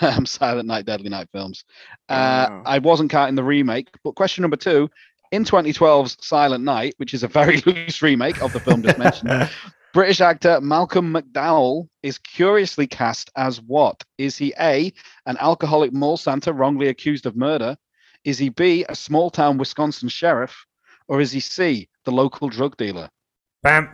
[0.00, 1.64] um, Silent Night, Deadly Night films.
[2.08, 2.62] Uh, Wow.
[2.66, 4.90] I wasn't counting the remake, but question number two:
[5.30, 9.48] in 2012's Silent Night, which is a very loose remake of the film just mentioned,
[9.94, 14.02] British actor Malcolm McDowell is curiously cast as what?
[14.18, 14.92] Is he A,
[15.26, 17.76] an alcoholic mall Santa wrongly accused of murder?
[18.24, 20.66] Is he B, a small town Wisconsin sheriff?
[21.08, 23.08] Or is he C, the local drug dealer?
[23.62, 23.88] Bam.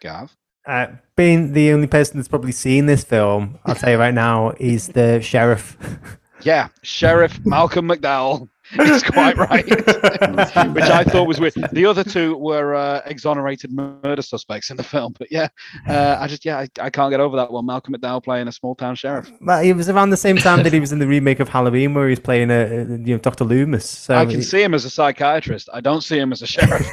[0.00, 0.34] Gav?
[0.66, 4.52] Uh, being the only person that's probably seen this film, I'll tell you right now,
[4.58, 5.76] is the sheriff.
[6.42, 8.48] Yeah, Sheriff Malcolm McDowell
[8.78, 9.64] is quite right.
[10.74, 11.54] Which I thought was weird.
[11.72, 15.14] The other two were uh, exonerated murder suspects in the film.
[15.18, 15.48] But yeah,
[15.88, 17.66] uh, I just, yeah, I, I can't get over that one.
[17.66, 19.30] Malcolm McDowell playing a small town sheriff.
[19.40, 21.94] Well, it was around the same time that he was in the remake of Halloween,
[21.94, 23.88] where he was playing a, a you know Doctor Loomis.
[23.88, 25.68] So I can see him as a psychiatrist.
[25.72, 26.86] I don't see him as a sheriff.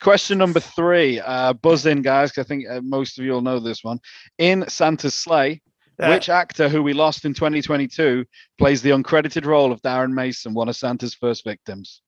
[0.00, 1.20] Question number three.
[1.20, 2.32] Uh, buzz in, guys.
[2.32, 3.98] 'cause I think uh, most of you will know this one.
[4.38, 5.60] In Santa's Slay,
[5.98, 8.24] Uh, which actor who we lost in 2022
[8.58, 12.02] plays the uncredited role of Darren Mason, one of Santa's first victims?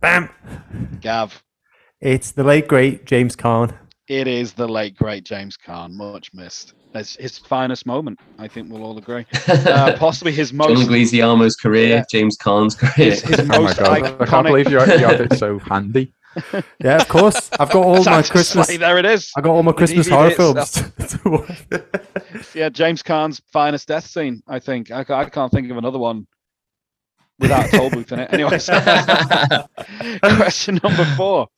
[0.00, 0.28] bam.
[1.00, 1.42] Gav.
[2.00, 3.72] It's the late great James Caan.
[4.08, 6.74] It is the late great James Caan, much missed.
[6.94, 8.18] It's his finest moment.
[8.38, 9.24] I think we'll all agree.
[9.48, 10.88] Uh, possibly his John most.
[10.88, 12.04] Leguizamo's career, Yeah.
[12.10, 13.10] James Caan's career.
[13.12, 14.20] His, his Oh my most god!
[14.20, 16.12] I can't believe you're, you had it so handy.
[16.78, 17.50] Yeah, of course.
[17.58, 18.66] I've got all my Christmas.
[18.66, 19.30] there it is.
[19.36, 20.82] I got all my Christmas horror films.
[22.54, 24.42] Yeah, James Caan's finest death scene.
[24.46, 26.26] I think I, I can't think of another one
[27.38, 28.32] without a toll booth in it.
[28.32, 28.66] Anyways,
[30.36, 31.48] question number four: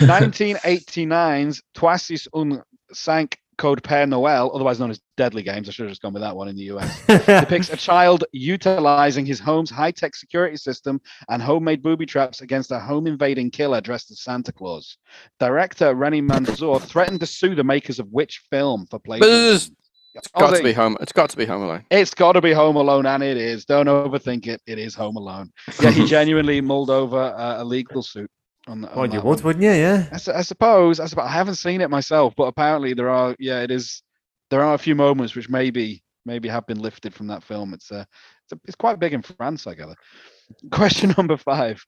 [0.00, 2.62] 1989's Trois Six un
[2.92, 5.68] Cinq Code Père Noël, otherwise known as Deadly Games.
[5.68, 7.06] I should have just gone with that one in the US.
[7.06, 12.78] depicts a child utilizing his home's high-tech security system and homemade booby traps against a
[12.78, 14.98] home-invading killer dressed as Santa Claus.
[15.40, 19.76] Director René Manzor threatened to sue the makers of which film for plagiarism.
[20.16, 20.58] It's got Ozzy.
[20.58, 20.96] to be home.
[21.00, 21.84] It's got to be Home Alone.
[21.90, 23.66] It's got to be Home Alone, and it is.
[23.66, 24.62] Don't overthink it.
[24.66, 25.52] It is Home Alone.
[25.82, 28.30] Yeah, he genuinely mulled over uh, a legal suit.
[28.68, 29.44] On, the- on well, you would, one.
[29.44, 29.70] wouldn't you?
[29.70, 30.06] Yeah.
[30.12, 30.98] I, I suppose.
[31.00, 33.36] I suppose I haven't seen it myself, but apparently there are.
[33.38, 34.02] Yeah, it is.
[34.50, 37.72] There are a few moments which maybe maybe have been lifted from that film.
[37.72, 38.04] It's uh,
[38.44, 39.94] it's, a, it's quite big in France, I gather.
[40.70, 41.84] Question number five.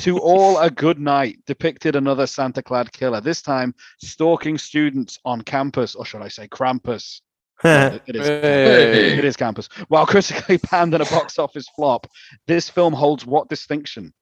[0.00, 3.20] To all a good night depicted another Santa Claus killer.
[3.20, 7.20] This time stalking students on campus, or should I say Krampus?
[7.64, 8.26] It is.
[8.26, 9.18] Hey.
[9.18, 9.68] It is campus.
[9.88, 12.08] While critically panned and a box office flop,
[12.46, 14.12] this film holds what distinction?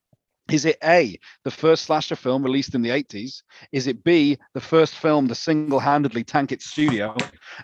[0.50, 3.42] Is it A, the first slasher film released in the 80s?
[3.72, 7.16] Is it B, the first film to single handedly tank its studio?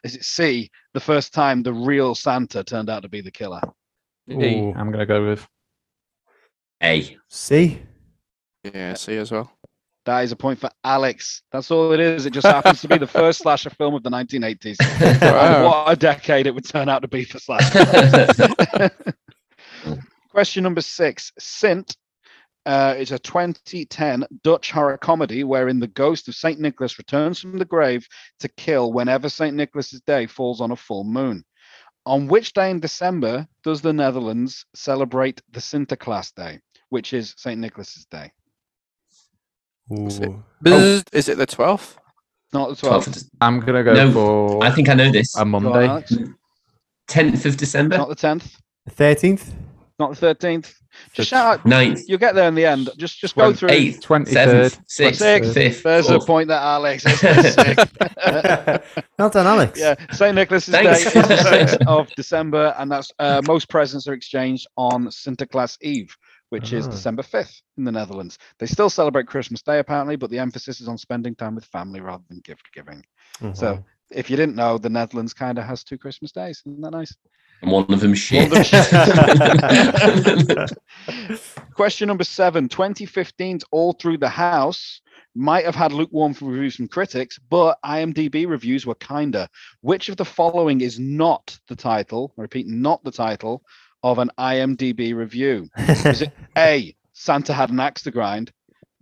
[0.04, 3.60] Is it C, the first time the real Santa turned out to be the killer?
[4.30, 4.72] Ooh.
[4.76, 5.46] I'm gonna go with
[6.82, 7.02] A.
[7.02, 7.18] C?
[7.28, 7.82] See?
[8.64, 9.50] Yeah, see as well.
[10.04, 11.42] That is a point for Alex.
[11.50, 12.26] That's all it is.
[12.26, 14.76] It just happens to be the first slasher film of the 1980s.
[15.20, 15.64] Wow.
[15.66, 18.90] what a decade it would turn out to be for slasher.
[20.30, 21.32] Question number six.
[21.38, 21.96] Sint
[22.66, 26.58] uh, is a 2010 Dutch horror comedy wherein the ghost of St.
[26.60, 28.06] Nicholas returns from the grave
[28.40, 29.54] to kill whenever St.
[29.54, 31.44] Nicholas's Day falls on a full moon.
[32.04, 36.60] On which day in December does the Netherlands celebrate the Sinterklaas Day,
[36.90, 37.58] which is St.
[37.60, 38.30] Nicholas's Day?
[39.90, 40.30] Is it-
[40.68, 41.02] Ooh.
[41.12, 41.96] Is it the 12th?
[42.52, 43.16] Not the 12th 12th.
[43.24, 45.34] of I'm gonna go No, for I think I know this.
[45.36, 45.88] a Go on, Monday.
[47.08, 47.98] 10th of December?
[47.98, 48.56] Not the 10th.
[48.86, 49.52] The 13th?
[49.98, 50.72] Not the 13th.
[51.10, 51.64] The Just shout out.
[51.64, 52.90] 9th, You'll get there in the end.
[52.96, 53.68] Just just go through.
[53.70, 55.54] 8th, 23rd, 7th, 6th, Sixth.
[55.56, 55.82] 5th.
[55.82, 57.20] There's a point that Alex is
[57.54, 57.78] sick.
[59.18, 59.78] well done, Alex.
[59.78, 60.34] yeah, St.
[60.34, 65.06] Nicholas's Day is the 6th of December, and that's uh, most presents are exchanged on
[65.08, 66.16] Sinterklaas Eve,
[66.50, 66.90] which is Ah.
[66.90, 68.38] December 5th in the Netherlands.
[68.58, 72.00] They still celebrate Christmas Day apparently, but the emphasis is on spending time with family
[72.00, 73.04] rather than gift giving.
[73.40, 73.56] Mhm.
[73.56, 76.62] So if you didn't know, the Netherlands kind of has two Christmas days.
[76.66, 77.14] Isn't that nice?
[77.62, 78.50] And one of them shit.
[78.50, 78.70] One of
[81.74, 85.00] Question number seven 2015's All Through the House
[85.34, 89.48] might have had lukewarm reviews from critics, but IMDb reviews were kinder.
[89.82, 93.62] Which of the following is not the title, I repeat, not the title
[94.02, 95.68] of an IMDb review?
[95.76, 98.52] Is it A, Santa had an axe to grind,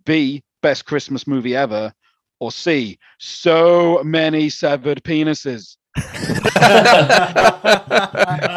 [0.04, 1.92] B, best Christmas movie ever,
[2.40, 5.76] Or C, so many severed penises?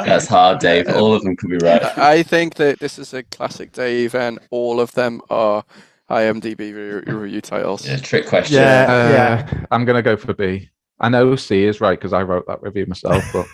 [0.06, 0.88] That's hard, Dave.
[0.90, 1.84] All of them could be right.
[1.98, 5.64] I think that this is a classic Dave, and all of them are
[6.10, 7.88] IMDb re- review titles.
[7.88, 8.58] Yeah, trick question.
[8.58, 8.86] Yeah.
[8.90, 9.66] Uh, yeah.
[9.72, 10.70] I'm gonna go for B.
[11.00, 13.46] I know C is right because I wrote that review myself, but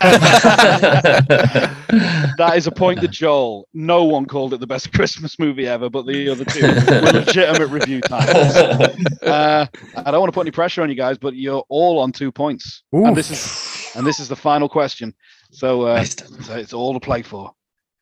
[2.38, 3.68] That is a point to Joel.
[3.74, 7.68] No one called it the best Christmas movie ever, but the other two were legitimate
[7.68, 8.56] review titles.
[9.22, 9.66] Uh,
[9.96, 12.32] I don't want to put any pressure on you guys, but you're all on two
[12.32, 13.38] points, and this is
[13.94, 15.14] and this is the final question.
[15.52, 16.16] So, uh, Nice.
[16.46, 17.52] so it's all to play for,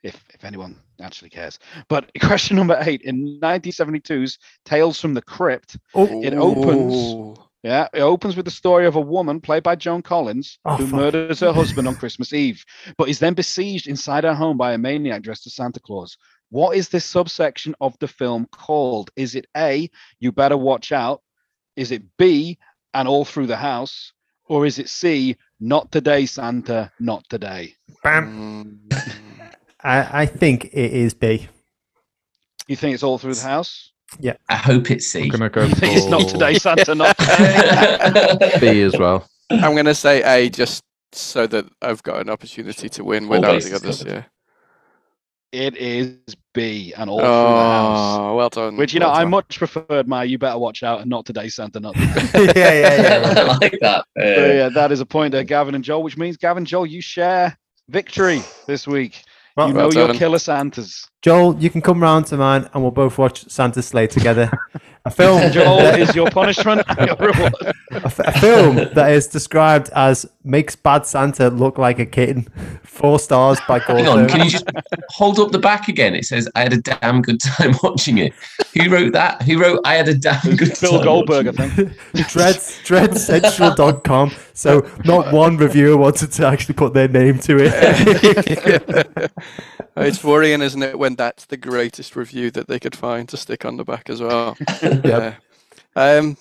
[0.02, 1.58] if if anyone actually cares.
[1.88, 8.00] But question number eight in 1972's Tales from the Crypt, Oh, It opens- yeah, it
[8.00, 10.94] opens with the story of a woman played by Joan Collins Oh, who fuck.
[10.96, 12.64] murders her husband on Christmas Eve,
[12.98, 16.16] but is then besieged inside her home by a maniac dressed as Santa Claus.
[16.50, 19.10] What is this subsection of the film called?
[19.16, 19.88] Is it A,
[20.18, 21.22] You Better Watch Out?
[21.76, 22.58] Is it B,
[22.94, 24.12] And All Through the House?
[24.46, 27.76] Or is it C, Not Today, Santa, Not Today?
[28.02, 28.80] bam.
[29.84, 31.46] I, I think it is B.
[32.66, 33.92] You think it's All Through the House?
[34.18, 34.34] Yeah.
[34.48, 35.22] I hope it's C.
[35.22, 38.58] I'm gonna go You think it's Not Today, Santa, Not Today?
[38.60, 39.28] B as well.
[39.50, 40.82] I'm going to say A just
[41.12, 44.02] so that I've got an opportunity to win without the others.
[44.04, 44.24] Yeah.
[45.52, 46.16] It is
[46.54, 48.18] B, And All Through the House.
[48.18, 48.76] Oh, well done.
[48.76, 51.48] Which, you know, well I much preferred my You Better Watch Out and Not Today,
[51.50, 52.26] Santa, Not Today.
[52.56, 53.40] yeah, yeah, yeah.
[53.42, 54.04] I like that.
[54.18, 56.86] So, Uh, yeah, that is a point there, Gavin and Joel, which means Gavin, Joel,
[56.86, 57.56] you share
[57.90, 59.22] victory this week.
[59.54, 60.16] Well, you well know your done.
[60.16, 61.06] killer Santas.
[61.20, 64.50] Joel, you can come round to mine and we'll both watch Santa's Slay together.
[65.04, 67.54] A film, Joel oh, that, is your punishment, your reward.
[67.90, 72.46] a, f- a film that is described as makes bad Santa look like a kitten.
[72.84, 74.64] Four stars by Hang on, can you just
[75.08, 76.14] hold up the back again?
[76.14, 78.32] It says, I had a damn good time watching it.
[78.74, 79.42] Who wrote that?
[79.42, 81.04] Who wrote, I had a damn good Bill time?
[81.04, 81.96] Goldberg, I watching think.
[82.28, 84.32] Dreads, dreadcentral.com.
[84.54, 89.30] So not one reviewer wanted to actually put their name to it.
[89.96, 93.64] it's worrying, isn't it, when that's the greatest review that they could find to stick
[93.64, 94.56] on the back as well.
[95.04, 95.34] yeah.
[95.96, 96.36] Um,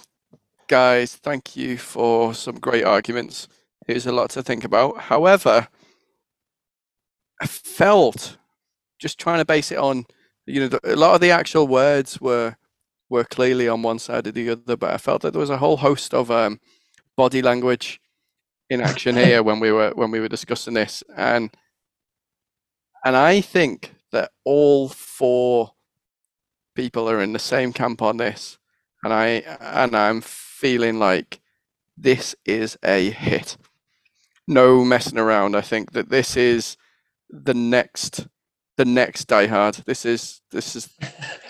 [0.68, 3.47] guys, thank you for some great arguments.
[3.88, 4.97] It was a lot to think about.
[4.99, 5.68] However,
[7.41, 8.38] I felt
[8.99, 10.06] just trying to base it on,
[10.45, 12.56] you know, the, a lot of the actual words were
[13.10, 15.58] were clearly on one side or the other, but I felt that there was a
[15.58, 16.62] whole host of um,
[17.18, 17.99] body language
[18.70, 21.52] in action here when we were when we were discussing this, and
[23.04, 25.72] and I think that all four
[26.76, 28.57] people are in the same camp on this,
[29.03, 29.28] and I
[29.59, 31.39] and I'm feeling like
[31.97, 33.57] this is a hit.
[34.47, 35.55] No messing around.
[35.55, 36.78] I think that this is
[37.30, 38.28] the next
[38.78, 39.76] the next Die Hard.
[39.86, 40.89] This is this is.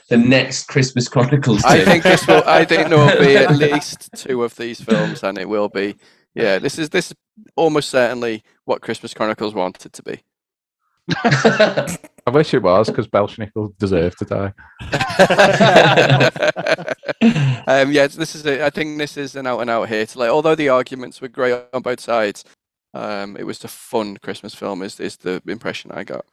[0.09, 1.63] The next Christmas Chronicles.
[1.63, 2.43] I think this will.
[2.45, 5.95] I think there will be at least two of these films, and it will be.
[6.35, 7.17] Yeah, this is this is
[7.55, 10.21] almost certainly what Christmas Chronicles wanted to be.
[12.27, 14.53] I wish it was because Belsnickel deserved to die.
[17.67, 18.45] um, yeah, this is.
[18.45, 20.15] A, I think this is an out and out hit.
[20.15, 22.45] Like, although the arguments were great on both sides,
[22.93, 24.83] um, it was a fun Christmas film.
[24.83, 26.25] Is is the impression I got?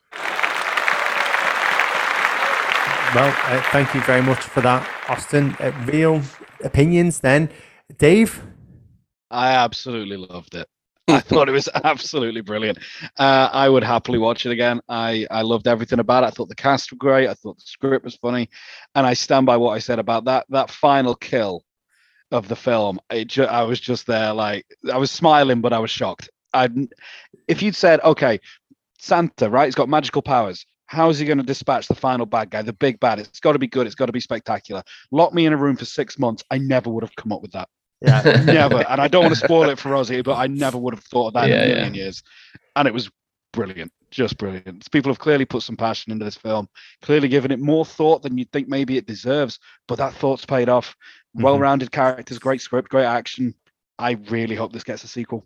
[3.14, 5.56] Well, uh, thank you very much for that, Austin.
[5.58, 6.20] Uh, real
[6.62, 7.48] opinions then.
[7.96, 8.42] Dave?
[9.30, 10.68] I absolutely loved it.
[11.10, 12.78] I thought it was absolutely brilliant.
[13.18, 14.80] Uh, I would happily watch it again.
[14.88, 16.26] I, I loved everything about it.
[16.26, 17.28] I thought the cast were great.
[17.28, 18.50] I thought the script was funny,
[18.94, 21.64] and I stand by what I said about that that final kill
[22.30, 23.00] of the film.
[23.10, 26.28] It ju- I was just there, like I was smiling, but I was shocked.
[26.52, 26.68] I,
[27.46, 28.40] if you'd said, okay,
[28.98, 29.66] Santa, right?
[29.66, 30.66] He's got magical powers.
[30.86, 33.18] How is he going to dispatch the final bad guy, the big bad?
[33.18, 33.86] It's got to be good.
[33.86, 34.82] It's got to be spectacular.
[35.10, 36.42] Lock me in a room for six months.
[36.50, 37.68] I never would have come up with that
[38.00, 38.22] Yeah.
[38.46, 38.84] never.
[38.88, 41.28] And I don't want to spoil it for Rosie, but I never would have thought
[41.28, 41.74] of that Yeah, in a yeah.
[41.76, 42.22] million years.
[42.76, 43.10] And it was
[43.52, 44.90] brilliant, just brilliant.
[44.92, 46.68] People have clearly put some passion into this film,
[47.02, 49.58] clearly given it more thought than you'd think maybe it deserves.
[49.88, 50.96] But that thought's paid off.
[51.36, 51.42] Mhm.
[51.42, 53.54] Well-rounded characters, great script, great action.
[53.98, 55.44] I really hope this gets a sequel.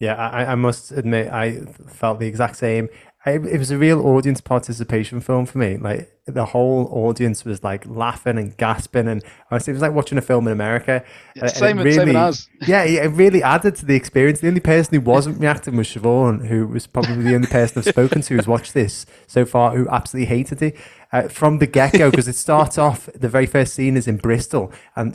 [0.00, 2.88] Yeah, I, I must admit, I felt the exact same.
[3.26, 5.76] It was a real audience participation film for me.
[5.78, 10.18] Like the whole audience was like laughing and gasping, and honestly, it was like watching
[10.18, 11.02] a film in America.
[11.40, 12.48] And same, it same really- as.
[12.66, 14.40] Yeah, it really added to the experience.
[14.40, 17.84] The only person who wasn't reacting was Siobhan, who was probably the only person I've
[17.84, 20.76] spoken to who's watched this so far who absolutely hated it
[21.12, 22.10] uh, from the get go.
[22.10, 25.14] Because it starts off, the very first scene is in Bristol, and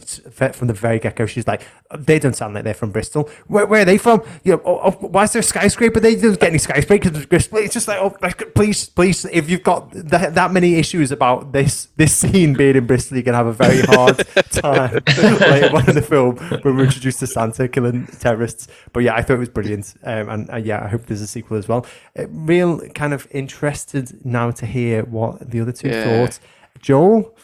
[0.53, 1.64] from the very get go, she's like,
[1.97, 3.28] "They don't sound like they're from Bristol.
[3.47, 4.22] Where, where are they from?
[4.43, 5.99] You know, oh, oh, why is there a skyscraper?
[5.99, 7.18] They don't get any skyscrapers.
[7.18, 8.10] in Bristol." It's just like, oh,
[8.56, 12.88] please, please, if you've got that, that many issues about this this scene being in
[12.88, 14.18] Bristol, you're gonna have a very hard
[14.52, 18.68] time later on in the film when we're introduced to Santa killing terrorists.
[18.93, 21.28] But yeah, I thought it was brilliant, um, and uh, yeah, I hope there's a
[21.28, 21.86] sequel as well.
[22.18, 26.04] Uh, real kind of interested now to hear what the other two Yeah.
[26.04, 26.39] thought.
[26.82, 27.36] Joel,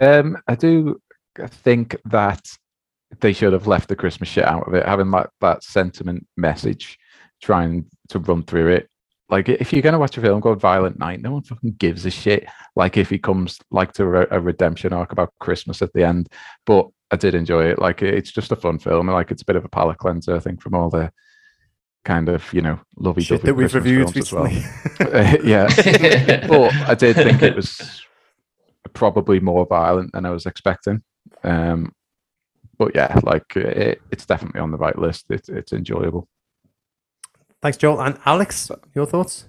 [0.00, 1.00] Um, I do
[1.48, 2.46] think that
[3.20, 6.96] they should have left the Christmas shit out of it, having that that sentiment message,
[7.42, 8.88] trying to run through it.
[9.28, 12.10] Like, if you're gonna watch a film called Violent Night, no one fucking gives a
[12.10, 12.46] shit.
[12.74, 16.28] Like, if he comes like to a, a redemption arc about Christmas at the end,
[16.66, 17.78] but I did enjoy it.
[17.78, 19.08] Like, it's just a fun film.
[19.08, 21.12] Like, it's a bit of a palate cleanser, I think, from all the
[22.04, 24.44] kind of you know lovey shit dovey that we've reviewed as well.
[24.44, 25.48] recently.
[25.50, 28.02] yeah, but I did think it was
[28.92, 31.02] probably more violent than I was expecting.
[31.44, 31.92] Um,
[32.78, 35.26] but yeah, like it, it's definitely on the right list.
[35.30, 36.28] It's it's enjoyable.
[37.62, 38.70] Thanks, Joel and Alex.
[38.94, 39.46] Your thoughts?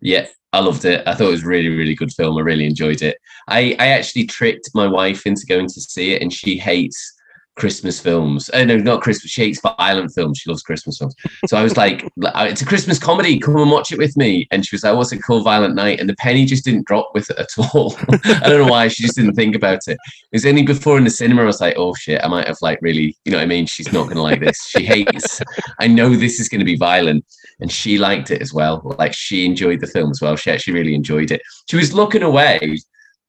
[0.00, 1.06] Yeah, I loved it.
[1.06, 2.38] I thought it was a really, really good film.
[2.38, 3.18] I really enjoyed it.
[3.48, 7.12] I, I actually tricked my wife into going to see it, and she hates
[7.54, 8.50] Christmas films.
[8.54, 9.30] Oh, no, not Christmas.
[9.30, 10.38] She hates violent films.
[10.38, 11.14] She loves Christmas films.
[11.46, 13.38] So I was like, it's a Christmas comedy.
[13.38, 14.48] Come and watch it with me.
[14.50, 15.44] And she was like, what's it called?
[15.44, 16.00] Violent Night.
[16.00, 17.94] And the penny just didn't drop with it at all.
[18.24, 18.88] I don't know why.
[18.88, 19.98] She just didn't think about it.
[19.98, 22.58] It was only before in the cinema, I was like, oh shit, I might have
[22.62, 23.66] like really, you know what I mean?
[23.66, 24.58] She's not to like this.
[24.68, 25.40] She hates,
[25.78, 27.24] I know this is to be violent.
[27.60, 28.82] And she liked it as well.
[28.98, 30.36] Like she enjoyed the film as well.
[30.36, 31.42] She actually really enjoyed it.
[31.68, 32.78] She was looking away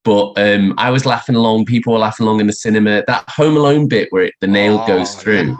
[0.04, 1.66] but um, I was laughing along.
[1.66, 3.04] People were laughing along in the cinema.
[3.08, 5.58] That Home Alone bit where it, the nail Oh, goes through,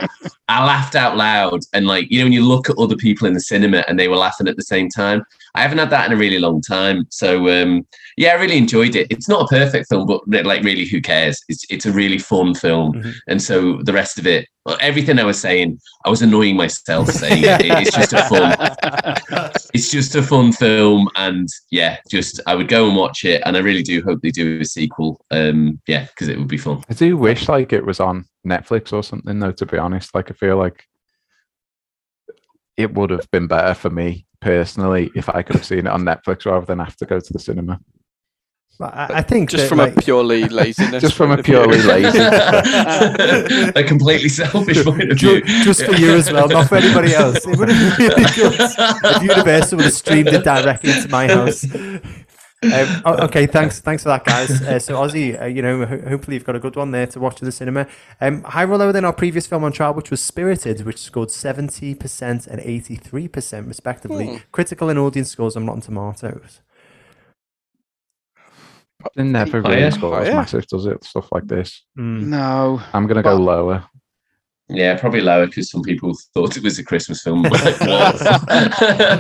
[0.50, 1.62] I laughed out loud.
[1.74, 4.08] And like you know, when you look at other people in the cinema and they
[4.08, 5.24] were laughing at the same time,
[5.56, 7.06] I haven't had that in a really long time.
[7.10, 7.86] So um,
[8.18, 9.08] yeah, I really enjoyed it.
[9.10, 11.42] It's not a perfect film, but like really, who cares?
[11.48, 12.94] It's it's a really fun film.
[12.94, 13.14] Mhm.
[13.28, 17.10] And so the rest of it, well, everything I was saying, I was annoying myself
[17.10, 17.62] saying it.
[17.66, 22.88] It's just a fun it's just a fun film and yeah just i would go
[22.88, 26.28] and watch it and i really do hope they do a sequel um yeah because
[26.28, 29.52] it would be fun I do wish like it was on Netflix or something though.
[29.52, 30.86] To be honest, like I feel like
[32.78, 36.04] it would have been better for me personally if I could have seen it on
[36.04, 37.80] Netflix rather than have to go to the cinema.
[38.80, 41.02] But I, I think Just that, from like, a purely laziness.
[41.02, 42.18] Just from a purely lazy.
[42.20, 47.14] a completely selfish point of ju- view just for you as well, not for anybody
[47.14, 47.46] else.
[47.46, 51.28] It would have been really good if Universal would have streamed it directly into my
[51.28, 51.66] house.
[52.64, 54.62] Um, okay, thanks, thanks for that, guys.
[54.74, 57.20] Uh, so, Ozzy, uh, you know, ho- hopefully you've got a good one there to
[57.20, 57.88] watch at the cinema.
[58.22, 61.32] Um, higher or lower than our previous film on trial, which was Spirited, which scored
[61.32, 64.28] seventy percent and eighty-three percent respectively.
[64.28, 64.38] Hmm.
[64.52, 66.62] Critical and audience scores on Rotten Tomatoes.
[69.18, 69.90] It never Oh, really yeah.
[69.90, 71.04] scores Oh, massive, does it?
[71.04, 71.84] Stuff like this.
[71.98, 72.28] Mm.
[72.28, 73.86] No, I'm gonna go Well- lower.
[74.70, 78.44] Yeah probably lower because some people thought it was a christmas film Like, what?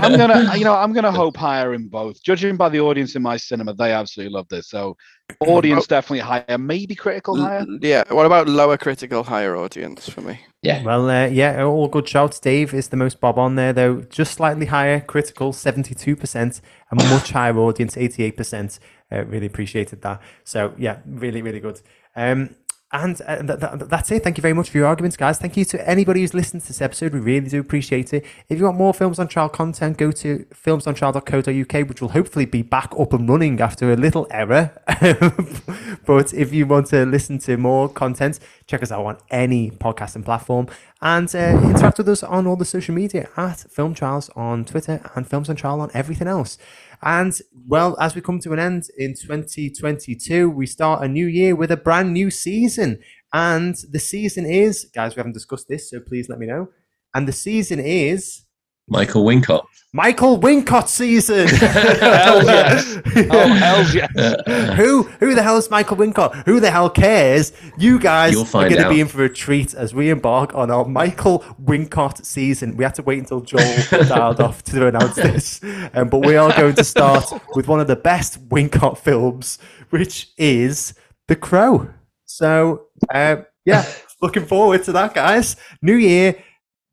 [0.03, 2.21] I'm gonna, you know, I'm gonna hope higher in both.
[2.23, 4.69] Judging by the audience in my cinema, they absolutely love this.
[4.69, 4.97] So,
[5.39, 7.65] audience definitely higher, maybe critical higher.
[7.81, 8.03] Yeah.
[8.09, 10.39] What about lower critical, higher audience for me?
[10.61, 10.83] Yeah.
[10.83, 12.39] Well, uh, yeah, all good shouts.
[12.39, 14.01] Dave is the most bob on there, though.
[14.01, 18.79] Just slightly higher, critical, 72%, and much higher audience, 88%.
[19.11, 20.21] Uh, really appreciated that.
[20.43, 21.81] So, yeah, really, really good.
[22.15, 22.55] Um,
[22.93, 24.23] and uh, th- th- that's it.
[24.23, 25.39] Thank you very much for your arguments, guys.
[25.39, 27.11] Thank you to anybody who's listened to this episode.
[27.11, 28.23] We really do appreciate it.
[28.49, 32.61] If you want more Films on Trial content, go to filmsontrial.co.uk, which will hopefully be
[32.61, 34.71] back up and running after a little error.
[36.05, 40.23] but if you want to listen to more content, check us out on any podcasting
[40.23, 40.67] platform
[41.01, 45.01] and uh, interact with us on all the social media at Film Trials on Twitter
[45.15, 46.57] and Films on Trial on everything else.
[47.05, 47.37] And
[47.67, 51.71] well, as we come to an end in 2022, we start a new year with
[51.71, 52.99] a brand new season.
[53.33, 56.69] And the season is, guys, we haven't discussed this, so please let me know.
[57.13, 58.42] And the season is
[58.87, 59.63] michael wincott
[59.95, 61.47] Michael Wincott season.
[61.47, 62.99] Hell yes.
[63.29, 64.75] Oh, hell yes.
[64.75, 66.33] who who the hell is Michael Wincott?
[66.47, 67.53] Who the hell cares?
[67.77, 70.83] You guys are going to be in for a treat as we embark on our
[70.85, 72.75] Michael Wincott season.
[72.75, 75.61] We had to wait until Joel dialed off to announce this,
[75.93, 79.59] um, but we are going to start with one of the best Wincott films,
[79.91, 80.95] which is
[81.27, 81.87] The Crow.
[82.25, 83.85] So uh, yeah,
[84.23, 85.55] looking forward to that, guys.
[85.83, 86.43] New year.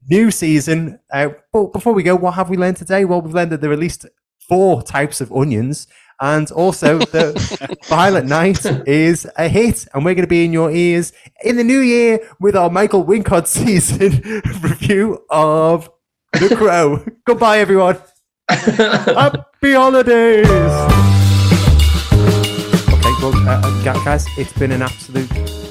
[0.08, 0.98] New season.
[1.12, 3.04] Uh, but before we go, what have we learned today?
[3.04, 4.06] Well, we've learned that there are at least
[4.48, 5.86] four types of onions,
[6.20, 10.70] and also that Violent Night is a hit, and we're going to be in your
[10.70, 11.12] ears
[11.44, 14.20] in the new year with our Michael Wincott season
[14.62, 15.90] review of
[16.32, 17.04] The Crow.
[17.24, 17.98] Goodbye, everyone.
[18.48, 20.48] Happy holidays.
[22.90, 25.30] Okay, well, uh, uh, guys, it's been an absolute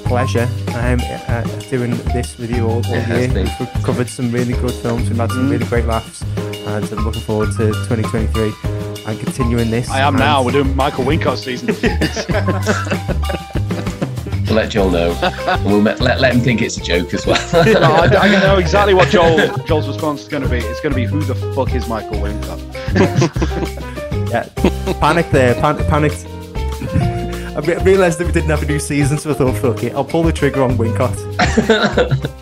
[0.10, 1.00] pleasure um,
[1.30, 3.34] uh, doing this with you all, all It has year.
[3.46, 3.50] been.
[3.60, 7.22] We've covered some really good films, we've had some really great laughs, and I'm looking
[7.22, 8.52] forward to 2023
[9.06, 9.88] and continuing this.
[9.90, 10.44] I am and- now.
[10.44, 11.70] We're doing Michael Wincott season.
[14.50, 15.12] We'll let Joel know.
[15.22, 17.38] and we'll let, let, let him think it's a joke as well.
[17.66, 19.38] no, I, I know exactly what Joel
[19.68, 20.58] Joel's response is going to be.
[20.58, 22.60] It's going to be, "Who the fuck is Michael Wincott?"
[24.32, 24.50] Yeah,
[25.00, 26.26] panic there, pan- panicked.
[27.56, 29.94] I re- realised that we didn't have a new season, so I thought, fuck it,
[29.94, 31.16] I'll pull the trigger on Wincott.